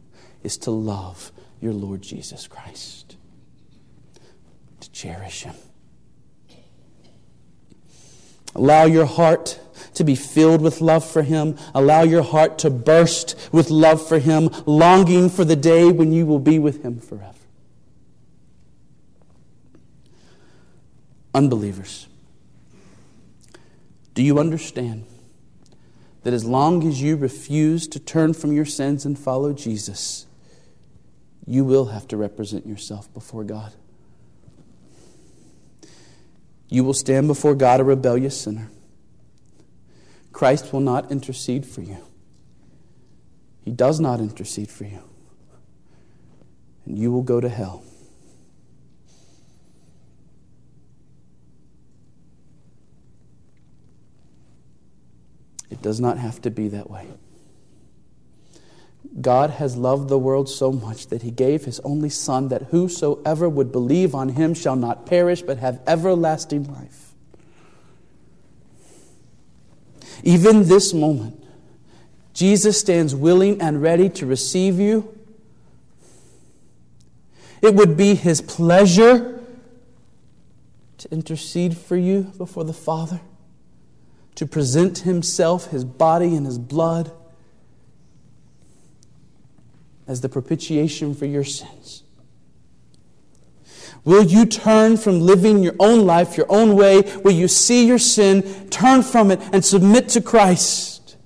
is 0.44 0.58
to 0.60 0.72
love 0.72 1.32
your 1.62 1.74
Lord 1.74 2.02
Jesus 2.02 2.48
Christ, 2.48 3.16
to 4.80 4.92
cherish 4.92 5.44
him 5.44 5.56
Allow 8.58 8.86
your 8.86 9.06
heart 9.06 9.60
to 9.94 10.04
be 10.04 10.16
filled 10.16 10.62
with 10.62 10.82
love 10.82 11.08
for 11.08 11.22
Him. 11.22 11.58
Allow 11.76 12.02
your 12.02 12.24
heart 12.24 12.58
to 12.60 12.70
burst 12.70 13.36
with 13.52 13.70
love 13.70 14.06
for 14.06 14.20
Him, 14.20 14.50
longing 14.66 15.30
for 15.30 15.46
the 15.46 15.56
day 15.56 15.86
when 15.92 16.12
you 16.12 16.26
will 16.26 16.40
be 16.40 16.58
with 16.58 16.84
Him 16.84 17.00
forever. 17.00 17.34
Unbelievers, 21.34 22.08
do 24.16 24.24
you 24.24 24.40
understand 24.40 25.06
that 26.24 26.34
as 26.34 26.44
long 26.44 26.86
as 26.88 27.00
you 27.00 27.16
refuse 27.16 27.88
to 27.88 28.00
turn 28.00 28.34
from 28.34 28.52
your 28.52 28.66
sins 28.66 29.06
and 29.06 29.20
follow 29.20 29.54
Jesus, 29.54 30.26
you 31.46 31.64
will 31.64 31.86
have 31.86 32.08
to 32.08 32.18
represent 32.18 32.66
yourself 32.66 33.14
before 33.14 33.44
God? 33.44 33.74
You 36.70 36.84
will 36.84 36.94
stand 36.94 37.28
before 37.28 37.56
God 37.56 37.80
a 37.80 37.84
rebellious 37.84 38.40
sinner. 38.40 38.70
Christ 40.34 40.74
will 40.74 40.82
not 40.82 41.12
intercede 41.12 41.66
for 41.66 41.82
you. 41.82 41.98
He 43.64 43.72
does 43.72 44.00
not 44.00 44.20
intercede 44.20 44.70
for 44.70 44.86
you. 44.86 45.02
And 46.86 46.98
you 46.98 47.12
will 47.12 47.24
go 47.24 47.42
to 47.42 47.50
hell. 47.50 47.84
It 55.70 55.82
does 55.82 56.00
not 56.00 56.18
have 56.18 56.42
to 56.44 56.50
be 56.50 56.70
that 56.70 56.90
way. 56.90 57.08
God 59.20 59.52
has 59.52 59.76
loved 59.76 60.10
the 60.10 60.18
world 60.18 60.48
so 60.48 60.72
much 60.72 61.08
that 61.08 61.24
he 61.24 61.32
gave 61.32 61.66
his 61.66 61.80
only 61.80 62.10
Son, 62.10 62.50
that 62.50 62.64
whosoever 62.64 63.50
would 63.50 63.72
believe 63.72 64.14
on 64.14 64.30
him 64.30 64.54
shall 64.54 64.76
not 64.76 65.06
perish, 65.06 65.42
but 65.42 65.58
have 65.58 65.82
everlasting 65.88 66.72
life. 66.72 67.14
Even 70.24 70.68
this 70.68 70.94
moment, 70.94 71.44
Jesus 72.34 72.80
stands 72.80 73.16
willing 73.16 73.60
and 73.60 73.82
ready 73.82 74.10
to 74.10 74.26
receive 74.28 74.80
you. 74.80 75.16
It 77.64 77.74
would 77.74 77.98
be 77.98 78.14
his 78.14 78.42
pleasure 78.42 79.44
to 81.00 81.12
intercede 81.12 81.76
for 81.76 81.96
you 81.96 82.32
before 82.38 82.64
the 82.64 82.74
Father, 82.74 83.22
to 84.36 84.46
present 84.46 85.00
himself, 85.00 85.72
his 85.72 85.84
body, 85.84 86.36
and 86.36 86.46
his 86.46 86.60
blood 86.60 87.12
as 90.08 90.22
the 90.22 90.30
propitiation 90.30 91.14
for 91.14 91.26
your 91.26 91.44
sins? 91.44 92.04
Will 94.04 94.24
you 94.24 94.46
turn 94.46 94.96
from 94.96 95.20
living 95.20 95.60
your 95.60 95.76
own 95.80 96.06
life, 96.06 96.38
your 96.38 96.46
own 96.50 96.78
way? 96.78 97.02
Will 97.26 97.34
you 97.34 97.50
see 97.50 97.86
your 97.86 98.00
sin, 98.00 98.70
turn 98.70 99.04
from 99.04 99.32
it, 99.32 99.42
and 99.52 99.66
submit 99.66 100.08
to 100.10 100.22
Christ? 100.22 101.18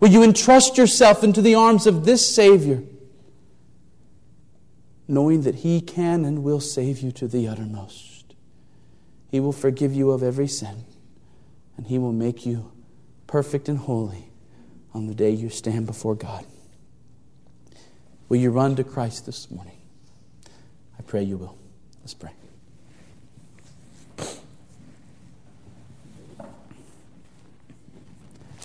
Will 0.00 0.08
you 0.08 0.22
entrust 0.22 0.78
yourself 0.78 1.22
into 1.22 1.42
the 1.42 1.54
arms 1.54 1.86
of 1.86 2.06
this 2.06 2.26
Savior, 2.34 2.82
knowing 5.06 5.42
that 5.42 5.56
He 5.56 5.82
can 5.82 6.24
and 6.24 6.42
will 6.42 6.60
save 6.60 7.00
you 7.00 7.12
to 7.12 7.28
the 7.28 7.46
uttermost? 7.48 8.34
He 9.30 9.38
will 9.38 9.52
forgive 9.52 9.92
you 9.92 10.12
of 10.12 10.22
every 10.22 10.48
sin, 10.48 10.84
and 11.76 11.86
He 11.86 11.98
will 11.98 12.12
make 12.12 12.46
you 12.46 12.72
perfect 13.26 13.68
and 13.68 13.76
holy 13.76 14.30
on 14.94 15.06
the 15.06 15.14
day 15.14 15.32
you 15.32 15.50
stand 15.50 15.84
before 15.86 16.14
God. 16.14 16.46
Will 18.28 18.38
you 18.38 18.50
run 18.50 18.74
to 18.76 18.84
Christ 18.84 19.26
this 19.26 19.50
morning? 19.50 19.78
I 20.98 21.02
pray 21.02 21.22
you 21.22 21.36
will. 21.36 21.56
Let's 22.00 22.14
pray. 22.14 22.32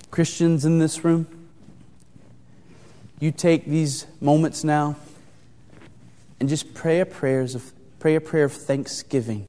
Christians 0.09 0.65
in 0.65 0.79
this 0.79 1.05
room, 1.05 1.27
you 3.19 3.31
take 3.31 3.65
these 3.65 4.07
moments 4.19 4.63
now 4.63 4.97
and 6.39 6.49
just 6.49 6.73
pray 6.73 6.99
a 6.99 7.05
prayers 7.05 7.55
of 7.55 7.71
pray 7.99 8.15
a 8.15 8.21
prayer 8.21 8.45
of 8.45 8.51
thanksgiving 8.51 9.47